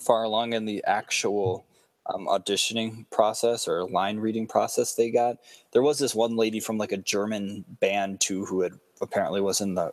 [0.00, 1.66] far along in the actual
[2.12, 5.36] um, auditioning process or line reading process they got.
[5.72, 9.60] There was this one lady from like a German band too who had apparently was
[9.60, 9.92] in the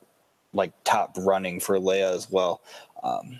[0.54, 2.62] like top running for Leia as well.
[3.04, 3.40] Um,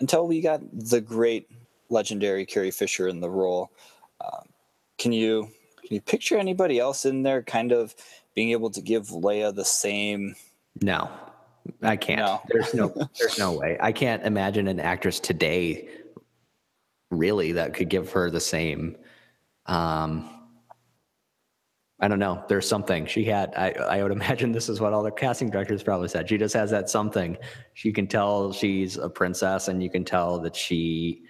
[0.00, 1.48] until we got the great
[1.88, 3.70] legendary Carrie Fisher in the role.
[4.20, 4.48] Um,
[4.98, 7.94] can you can you picture anybody else in there kind of
[8.34, 10.34] being able to give Leia the same
[10.80, 11.10] No,
[11.82, 12.20] I can't.
[12.20, 12.42] No.
[12.48, 12.94] There's no.
[13.18, 13.76] There's no way.
[13.80, 15.88] I can't imagine an actress today,
[17.10, 18.96] really, that could give her the same.
[19.66, 20.28] Um,
[22.00, 22.42] I don't know.
[22.48, 23.52] There's something she had.
[23.56, 26.28] I I would imagine this is what all the casting directors probably said.
[26.28, 27.36] She just has that something.
[27.74, 31.22] She can tell she's a princess, and you can tell that she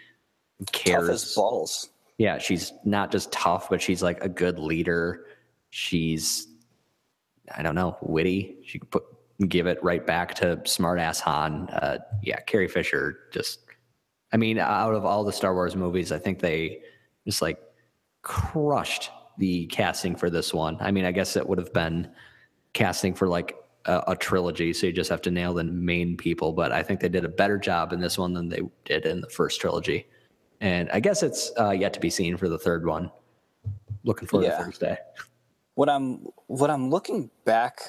[0.73, 1.07] cares.
[1.07, 1.91] tough as balls?
[2.21, 5.25] yeah, she's not just tough, but she's like a good leader.
[5.71, 6.49] She's,
[7.57, 8.59] I don't know, witty.
[8.63, 9.05] She can put
[9.49, 11.71] give it right back to smartass Han.
[11.71, 13.61] Uh, yeah, Carrie Fisher just,
[14.35, 16.83] I mean, out of all the Star Wars movies, I think they
[17.25, 17.59] just like
[18.21, 19.11] crushed
[19.41, 20.77] the casting for this one.
[20.81, 22.09] I mean, I guess it would have been
[22.75, 26.53] casting for like a, a trilogy, so you just have to nail the main people.
[26.53, 29.21] But I think they did a better job in this one than they did in
[29.21, 30.07] the first trilogy.
[30.61, 33.11] And I guess it's uh, yet to be seen for the third one.
[34.05, 34.59] Looking forward Yeah.
[34.59, 34.99] to Thursday.
[35.75, 37.81] what I'm what I'm looking back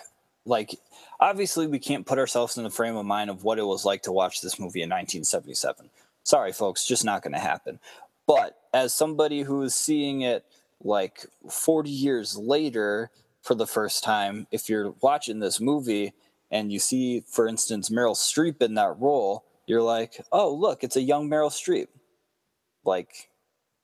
[0.46, 0.76] like
[1.20, 4.02] obviously we can't put ourselves in the frame of mind of what it was like
[4.04, 5.90] to watch this movie in 1977.
[6.24, 7.80] Sorry folks, just not going to happen.
[8.28, 10.46] But as somebody who is seeing it
[10.84, 13.12] like 40 years later
[13.42, 16.14] for the first time, if you're watching this movie
[16.50, 20.96] and you see for instance Meryl Streep in that role, you're like, "Oh, look, it's
[20.96, 21.88] a young Meryl Streep."
[22.84, 23.30] Like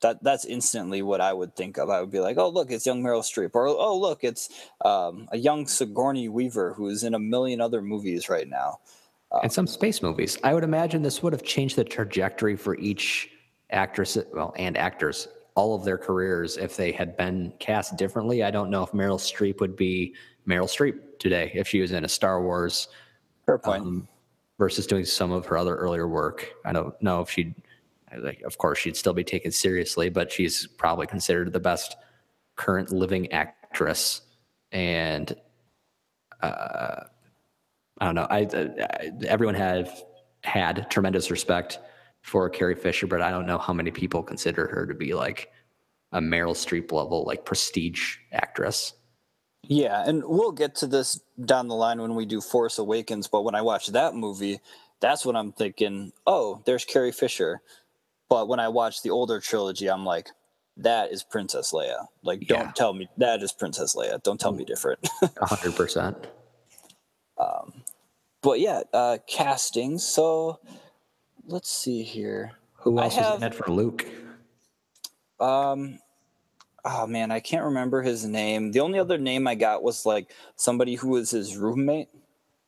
[0.01, 1.89] that that's instantly what I would think of.
[1.89, 4.49] I would be like, oh look, it's young Meryl Streep, or oh look, it's
[4.85, 8.79] um, a young Sigourney Weaver who is in a million other movies right now.
[9.43, 10.37] and some space movies.
[10.43, 13.29] I would imagine this would have changed the trajectory for each
[13.71, 15.27] actress, well, and actors,
[15.57, 18.43] all of their careers if they had been cast differently.
[18.43, 20.13] I don't know if Meryl Streep would be
[20.47, 22.89] Meryl Streep today if she was in a Star Wars
[23.47, 23.81] Fair point.
[23.81, 24.07] um,
[24.59, 26.53] versus doing some of her other earlier work.
[26.63, 27.55] I don't know if she'd,
[28.19, 31.97] like, of course, she'd still be taken seriously, but she's probably considered the best
[32.55, 34.21] current living actress.
[34.71, 35.35] And
[36.39, 37.05] uh,
[37.97, 38.27] I don't know.
[38.29, 40.03] I, I everyone have
[40.43, 41.79] had tremendous respect
[42.27, 45.49] for Carrie Fisher, but I don't know how many people consider her to be like
[46.11, 48.93] a Meryl Streep level, like prestige actress.
[49.63, 53.29] Yeah, and we'll get to this down the line when we do Force Awakens.
[53.29, 54.59] But when I watch that movie,
[54.99, 57.61] that's when I'm thinking, oh, there's Carrie Fisher.
[58.29, 60.29] But when I watch the older trilogy, I'm like,
[60.75, 62.07] that is Princess Leia.
[62.23, 64.21] Like, don't tell me that is Princess Leia.
[64.21, 64.99] Don't tell me different.
[65.41, 66.27] hundred percent.
[67.37, 67.83] Um,
[68.41, 69.97] but yeah, uh, casting.
[69.97, 70.59] So
[71.47, 72.51] let's see here.
[72.75, 74.05] Who else was in it for Luke?
[75.39, 75.99] Um,
[76.85, 78.71] oh man, I can't remember his name.
[78.71, 82.09] The only other name I got was like somebody who was his roommate,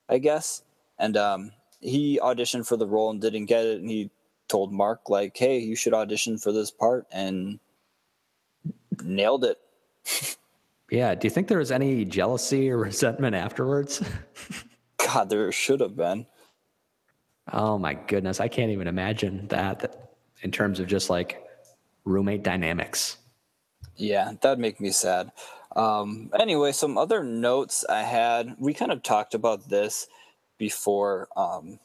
[0.07, 0.63] I guess.
[0.97, 3.79] And um, he auditioned for the role and didn't get it.
[3.79, 4.09] And he
[4.47, 7.59] told Mark like, "Hey, you should audition for this part," and
[9.03, 9.59] nailed it.
[10.91, 11.13] Yeah.
[11.13, 14.01] Do you think there was any jealousy or resentment afterwards?
[14.97, 16.25] God, there should have been.
[17.51, 21.43] Oh my goodness, I can't even imagine that, in terms of just like
[22.05, 23.17] roommate dynamics.
[23.95, 25.31] Yeah, that'd make me sad.
[25.75, 28.55] Um, anyway, some other notes I had.
[28.57, 30.07] We kind of talked about this
[30.57, 31.27] before.
[31.35, 31.79] Um,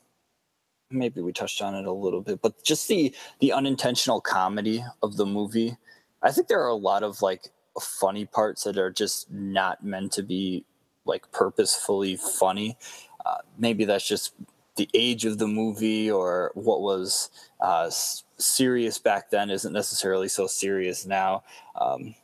[0.91, 5.17] maybe we touched on it a little bit, but just the the unintentional comedy of
[5.17, 5.77] the movie.
[6.23, 7.49] I think there are a lot of like
[7.81, 10.65] funny parts that are just not meant to be
[11.05, 12.77] like purposefully funny.
[13.27, 14.33] Uh, maybe that's just
[14.77, 17.91] the age of the movie or what was uh,
[18.39, 21.45] serious back then isn't necessarily so serious now.
[21.81, 22.15] Um,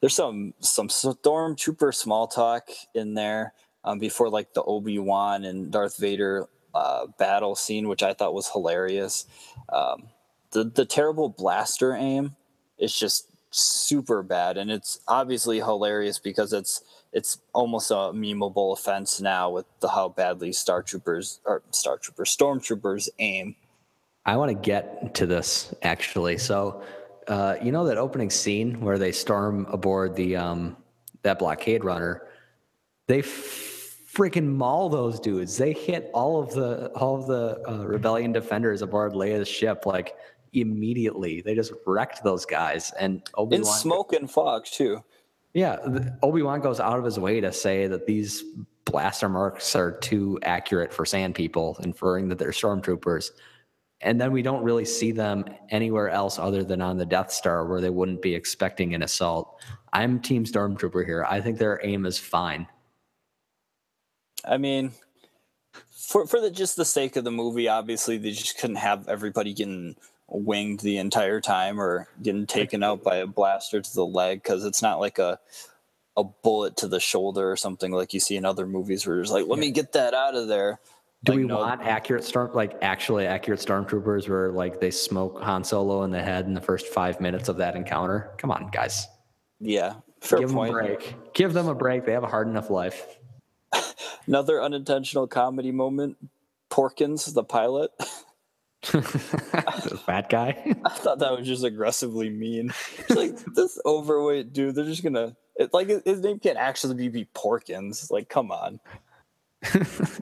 [0.00, 3.52] there's some some stormtrooper small talk in there
[3.84, 8.34] um, before like the Obi Wan and Darth Vader uh, battle scene, which I thought
[8.34, 9.26] was hilarious.
[9.70, 10.08] Um,
[10.52, 12.36] the the terrible blaster aim
[12.78, 16.82] is just super bad, and it's obviously hilarious because it's
[17.12, 22.36] it's almost a memeable offense now with the how badly Star Troopers or Star Troopers
[22.36, 23.56] Stormtroopers aim.
[24.26, 26.38] I want to get to this actually.
[26.38, 26.82] So,
[27.26, 30.76] uh, you know that opening scene where they storm aboard the um,
[31.22, 32.28] that blockade runner,
[33.06, 35.56] they freaking maul those dudes.
[35.56, 40.14] They hit all of the all of the uh, rebellion defenders aboard Leia's ship like
[40.52, 41.40] immediately.
[41.40, 42.92] They just wrecked those guys.
[42.98, 45.02] And Obi In Wan, smoke and fog too.
[45.54, 45.76] Yeah,
[46.22, 48.44] Obi Wan goes out of his way to say that these
[48.84, 53.30] blaster marks are too accurate for sand people, inferring that they're stormtroopers.
[54.00, 57.66] And then we don't really see them anywhere else other than on the Death Star,
[57.66, 59.60] where they wouldn't be expecting an assault.
[59.92, 61.26] I'm Team Stormtrooper here.
[61.28, 62.66] I think their aim is fine.
[64.44, 64.92] I mean,
[65.90, 69.52] for for the just the sake of the movie, obviously they just couldn't have everybody
[69.52, 69.96] getting
[70.30, 74.64] winged the entire time or getting taken out by a blaster to the leg because
[74.64, 75.38] it's not like a
[76.16, 79.30] a bullet to the shoulder or something like you see in other movies where it's
[79.30, 80.80] like, let me get that out of there.
[81.24, 85.40] Do Like, we no, want accurate storm, like actually accurate stormtroopers, where like they smoke
[85.42, 88.32] Han Solo in the head in the first five minutes of that encounter?
[88.38, 89.06] Come on, guys,
[89.60, 91.14] Yeah, fair give them a break.
[91.34, 92.06] Give them a break.
[92.06, 93.18] They have a hard enough life.
[94.26, 96.16] Another unintentional comedy moment.
[96.70, 97.90] Porkins, the pilot.
[100.06, 100.76] fat guy.
[100.84, 102.72] I thought that was just aggressively mean.
[102.98, 105.36] It's like this overweight dude, they're just gonna.
[105.56, 108.10] It's like his name can't actually be, Porkins.
[108.10, 108.80] Like, come on.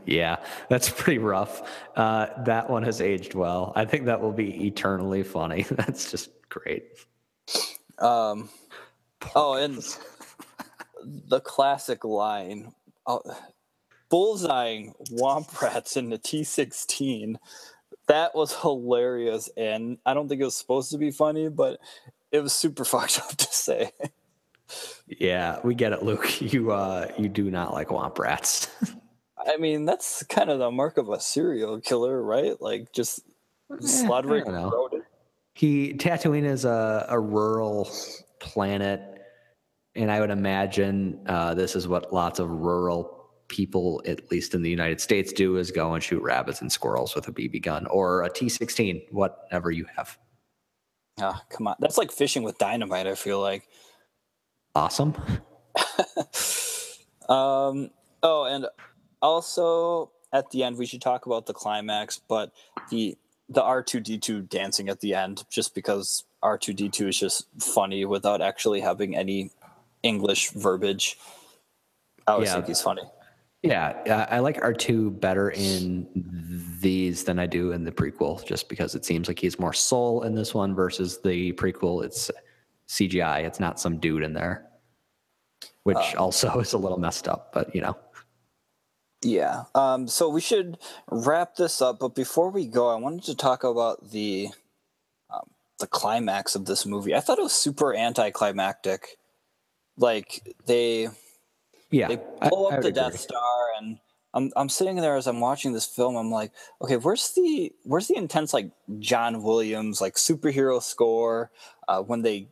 [0.05, 0.37] yeah,
[0.69, 1.63] that's pretty rough.
[1.95, 3.73] Uh, that one has aged well.
[3.77, 5.63] I think that will be eternally funny.
[5.71, 6.87] That's just great.
[8.01, 8.49] Um,
[9.37, 9.81] oh, and
[11.05, 12.73] the classic line,
[13.07, 13.23] oh,
[14.11, 17.37] bullseyeing womp rats in the T16.
[18.09, 21.81] That was hilarious, and I don't think it was supposed to be funny, but
[22.33, 23.93] it was super fucked up to say.
[25.07, 26.41] Yeah, we get it, Luke.
[26.53, 28.69] You uh, you do not like womp rats.
[29.39, 32.61] I mean, that's kind of the mark of a serial killer, right?
[32.61, 33.21] Like just
[33.81, 34.71] slaughtering know.
[34.71, 35.05] rodent.
[35.55, 37.91] He Tatooine is a, a rural
[38.41, 39.01] planet,
[39.95, 43.18] and I would imagine uh, this is what lots of rural
[43.49, 47.15] people, at least in the United States, do: is go and shoot rabbits and squirrels
[47.15, 50.19] with a BB gun or a T16, whatever you have.
[51.21, 51.77] Ah, come on.
[51.81, 53.69] That's like fishing with dynamite, I feel like.
[54.75, 55.15] Awesome.
[57.29, 57.91] Um,
[58.23, 58.67] oh, and
[59.21, 62.53] also at the end, we should talk about the climax, but
[62.91, 63.19] the
[63.51, 67.09] the R two D two dancing at the end, just because R two D two
[67.09, 69.51] is just funny without actually having any
[70.03, 71.19] English verbiage.
[72.27, 72.55] I always Yeah.
[72.55, 73.03] think he's funny.
[73.63, 76.07] Yeah, uh, I like R2 better in
[76.81, 80.23] these than I do in the prequel, just because it seems like he's more soul
[80.23, 82.05] in this one versus the prequel.
[82.05, 82.31] It's
[82.89, 83.45] CGI.
[83.45, 84.69] It's not some dude in there,
[85.83, 87.53] which also is a little messed up.
[87.53, 87.97] But you know,
[89.23, 89.65] Yeah.
[89.75, 90.79] Um, so we should
[91.11, 94.51] wrap this up, but before we go, I wanted to talk about the
[95.31, 95.51] um,
[95.81, 97.13] the climax of this movie.
[97.15, 99.19] I thought it was super anticlimactic.
[99.97, 101.09] Like they
[101.91, 103.11] Yeah, They I- blow I up would the agree.
[103.12, 103.99] Death Star, and
[104.34, 106.16] I'm I'm sitting there as I'm watching this film.
[106.16, 111.51] I'm like, okay, where's the where's the intense like John Williams like superhero score?
[111.89, 112.49] Uh, when they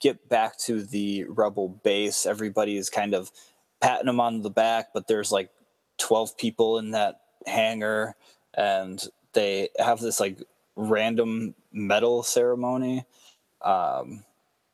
[0.00, 3.30] get back to the Rebel base, everybody is kind of
[3.80, 5.50] patting them on the back, but there's like
[5.98, 8.16] 12 people in that hangar,
[8.54, 10.42] and they have this like
[10.74, 13.04] random medal ceremony.
[13.62, 14.24] Um,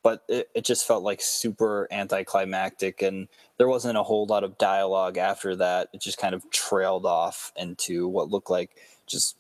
[0.07, 3.26] but it, it just felt like super anticlimactic and
[3.59, 5.88] there wasn't a whole lot of dialogue after that.
[5.92, 8.76] It just kind of trailed off into what looked like
[9.09, 9.36] just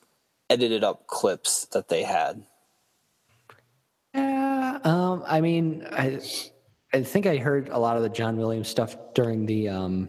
[0.50, 2.42] edited up clips that they had.
[4.12, 6.18] Yeah, um, I mean, I,
[6.92, 10.08] I think I heard a lot of the John Williams stuff during the um,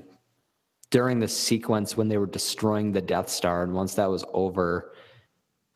[0.89, 4.91] during the sequence when they were destroying the Death Star, and once that was over,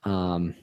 [0.05, 0.55] um,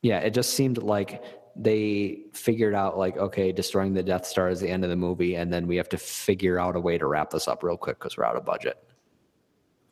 [0.00, 1.22] yeah, it just seemed like
[1.56, 5.34] they figured out like, okay, destroying the Death Star is the end of the movie,
[5.34, 7.98] and then we have to figure out a way to wrap this up real quick
[7.98, 8.82] because we're out of budget.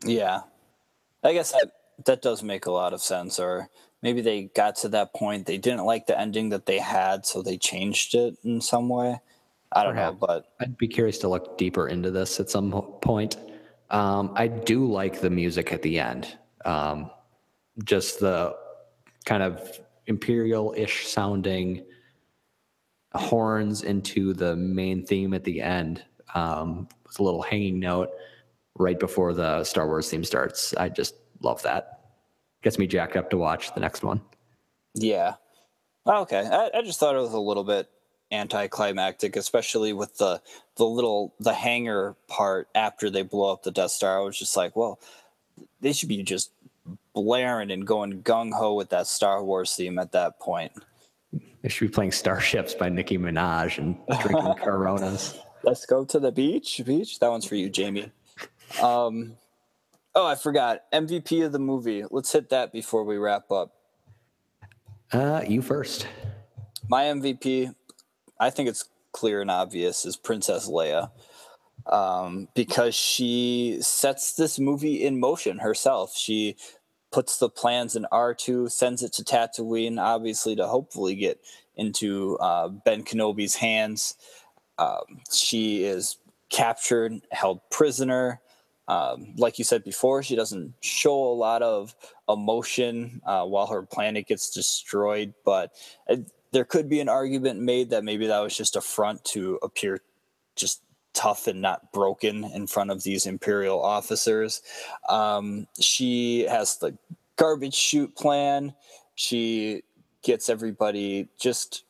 [0.04, 0.40] yeah
[1.24, 1.72] i guess that
[2.04, 3.68] that does make a lot of sense or
[4.00, 7.42] maybe they got to that point they didn't like the ending that they had so
[7.42, 9.18] they changed it in some way
[9.72, 12.70] i don't know but I'd be curious to look deeper into this at some
[13.02, 13.36] point.
[13.90, 16.36] Um, I do like the music at the end.
[16.64, 17.10] Um,
[17.84, 18.54] just the
[19.24, 21.84] kind of imperial-ish sounding
[23.14, 26.02] horns into the main theme at the end
[26.34, 28.10] um, with a little hanging note
[28.76, 30.74] right before the Star Wars theme starts.
[30.76, 32.00] I just love that.
[32.62, 34.20] Gets me jacked up to watch the next one.
[34.94, 35.34] Yeah.
[36.06, 36.46] Oh, Okay.
[36.50, 37.88] I, I just thought it was a little bit
[38.30, 40.40] anticlimactic, especially with the
[40.76, 44.18] the little the hangar part after they blow up the Death Star.
[44.18, 44.98] I was just like, well,
[45.80, 46.50] they should be just
[47.14, 50.72] blaring and going gung ho with that Star Wars theme at that point.
[51.62, 55.38] They should be playing Starships by Nicki Minaj and drinking Coronas.
[55.64, 56.80] Let's go to the beach.
[56.84, 57.18] Beach.
[57.18, 58.10] That one's for you, Jamie.
[58.80, 59.36] Um,
[60.14, 62.04] oh, I forgot MVP of the movie.
[62.10, 63.74] Let's hit that before we wrap up.
[65.12, 66.06] Uh, you first.
[66.88, 67.74] my MVP,
[68.38, 71.10] I think it's clear and obvious, is Princess Leia.
[71.86, 76.14] Um, because she sets this movie in motion herself.
[76.14, 76.56] She
[77.10, 81.40] puts the plans in R2, sends it to Tatooine, obviously to hopefully get
[81.76, 84.14] into uh, Ben Kenobi's hands.
[84.78, 86.18] Um, she is
[86.50, 88.40] captured, held prisoner.
[88.88, 91.94] Um, like you said before, she doesn't show a lot of
[92.28, 95.72] emotion uh, while her planet gets destroyed, but
[96.08, 96.16] uh,
[96.52, 100.00] there could be an argument made that maybe that was just a front to appear
[100.56, 100.82] just
[101.18, 104.62] tough and not broken in front of these imperial officers.
[105.08, 106.96] Um, she has the
[107.34, 108.72] garbage chute plan.
[109.16, 109.82] She
[110.22, 111.82] gets everybody just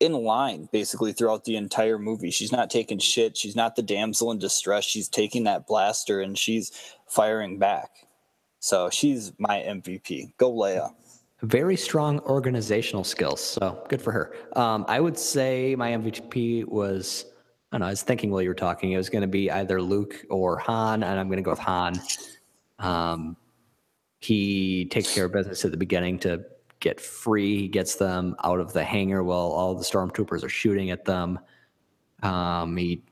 [0.00, 2.32] in line basically throughout the entire movie.
[2.32, 3.36] She's not taking shit.
[3.36, 4.82] She's not the damsel in distress.
[4.82, 6.72] She's taking that blaster and she's
[7.06, 8.08] firing back.
[8.58, 10.36] So she's my MVP.
[10.38, 10.90] Go Leia.
[11.42, 13.40] Very strong organizational skills.
[13.40, 14.34] So good for her.
[14.54, 17.26] Um, I would say my MVP was,
[17.72, 19.50] I don't know, I was thinking while you were talking, it was going to be
[19.50, 21.94] either Luke or Han, and I'm going to go with Han.
[22.78, 23.34] Um,
[24.20, 26.44] he takes care of business at the beginning to
[26.80, 27.56] get free.
[27.56, 31.38] He gets them out of the hangar while all the stormtroopers are shooting at them.
[32.22, 33.02] Um, he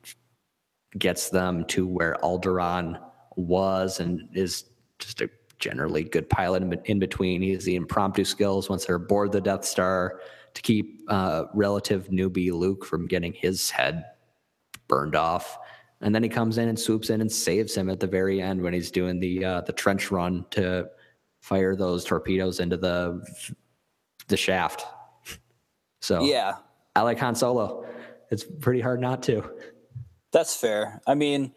[0.99, 3.01] gets them to where Alderaan
[3.37, 4.67] was and is
[4.99, 7.41] just a generally good pilot in, between.
[7.41, 10.21] He has the impromptu skills once they're aboard the Death Star
[10.53, 14.05] to keep uh, relative newbie Luke from getting his head
[14.91, 15.59] burned off.
[16.03, 18.61] And then he comes in and swoops in and saves him at the very end
[18.61, 20.89] when he's doing the uh, the trench run to
[21.41, 23.25] fire those torpedoes into the
[24.29, 24.85] the shaft.
[26.03, 26.55] So Yeah,
[26.97, 27.85] I like Han Solo.
[28.31, 29.45] It's pretty hard not to.
[30.33, 31.03] That's fair.
[31.07, 31.53] I mean,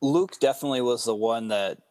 [0.00, 1.82] Luke definitely was the one that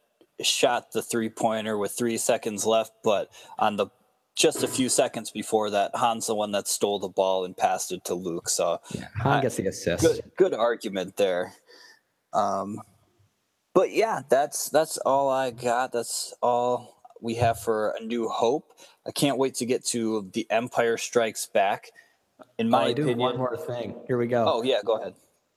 [0.42, 3.88] shot the three pointer with three seconds left, but on the
[4.36, 7.92] just a few seconds before that, Han's the one that stole the ball and passed
[7.92, 8.50] it to Luke.
[8.50, 8.80] So
[9.18, 10.04] Han gets the assist.
[10.04, 11.54] good, good argument there.
[12.34, 12.82] Um,
[13.74, 15.92] but yeah, that's that's all I got.
[15.92, 18.72] That's all we have for A New Hope.
[19.08, 21.92] I can't wait to get to The Empire Strikes Back.
[22.58, 23.96] In my Oh, I do opinion, one more thing.
[24.08, 24.46] Here we go.
[24.48, 25.14] oh yeah, go ahead.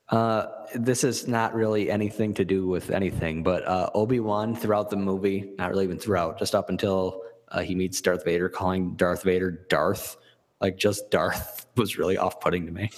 [0.09, 4.89] Uh, this is not really anything to do with anything, but uh, Obi Wan throughout
[4.89, 8.95] the movie, not really even throughout, just up until uh, he meets Darth Vader, calling
[8.97, 10.17] Darth Vader Darth,
[10.61, 12.91] like just Darth, was really off putting to me.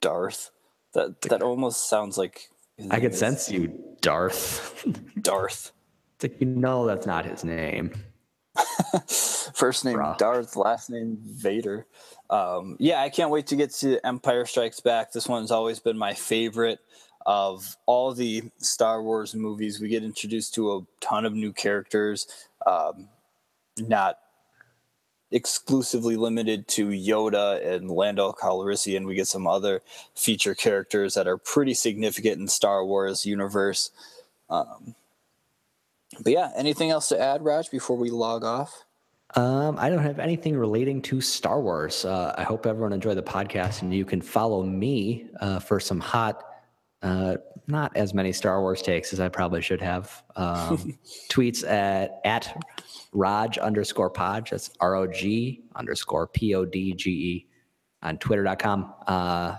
[0.00, 0.50] Darth.
[0.94, 2.48] That that almost sounds like
[2.90, 4.84] I could sense you, Darth.
[5.20, 5.72] Darth.
[6.14, 7.92] it's like you know that's not his name.
[9.54, 10.16] First name Bruh.
[10.18, 11.86] Darth, last name Vader.
[12.30, 15.12] Um, yeah, I can't wait to get to Empire Strikes Back.
[15.12, 16.80] This one's always been my favorite.
[17.26, 22.26] of all the Star Wars movies, we get introduced to a ton of new characters,
[22.66, 23.08] um,
[23.80, 24.18] not
[25.30, 29.06] exclusively limited to Yoda and Lando Calrissian.
[29.06, 29.82] We get some other
[30.14, 33.90] feature characters that are pretty significant in Star Wars universe.
[34.48, 34.94] Um,
[36.22, 38.84] but yeah, anything else to add, Rog, before we log off?
[39.34, 42.04] Um, I don't have anything relating to Star Wars.
[42.04, 46.00] Uh, I hope everyone enjoyed the podcast, and you can follow me uh, for some
[46.00, 46.42] hot,
[47.02, 47.36] uh,
[47.66, 50.22] not as many Star Wars takes as I probably should have.
[50.34, 50.98] Um,
[51.28, 52.56] tweets at at
[53.12, 54.50] Rog underscore Podge.
[54.50, 57.46] That's R O G underscore P O D G E
[58.02, 59.56] on Twitter.com, uh,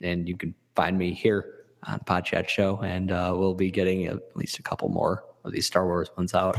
[0.00, 4.18] and you can find me here on Podchat Show, and uh, we'll be getting at
[4.36, 6.56] least a couple more of these Star Wars ones out.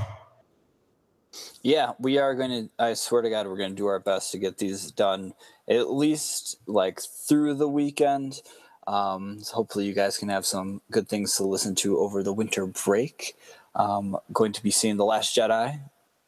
[1.61, 2.69] Yeah, we are going to.
[2.84, 5.34] I swear to God, we're going to do our best to get these done
[5.69, 8.41] at least like through the weekend.
[8.88, 12.34] Um, so hopefully, you guys can have some good things to listen to over the
[12.34, 13.35] winter break.
[13.76, 15.80] Um, going to be seeing The Last Jedi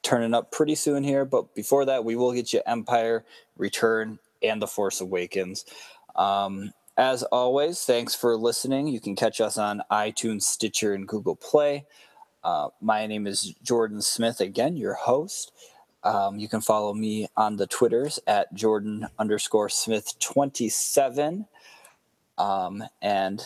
[0.04, 3.26] turning up pretty soon here, but before that, we will get you Empire,
[3.58, 5.66] Return, and The Force Awakens.
[6.16, 8.88] Um, as always, thanks for listening.
[8.88, 11.86] You can catch us on iTunes, Stitcher, and Google Play.
[12.44, 15.54] Uh, my name is Jordan Smith, again, your host.
[16.04, 21.48] Um, you can follow me on the Twitters at Jordan underscore Smith 27.
[22.38, 23.42] Um, and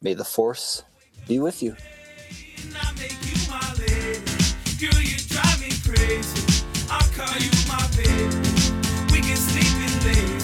[0.00, 0.82] may the force
[1.28, 1.76] be with you.
[5.94, 6.64] Crazy.
[6.90, 8.36] I'll call you my baby.
[9.12, 10.39] We can sleep in bed.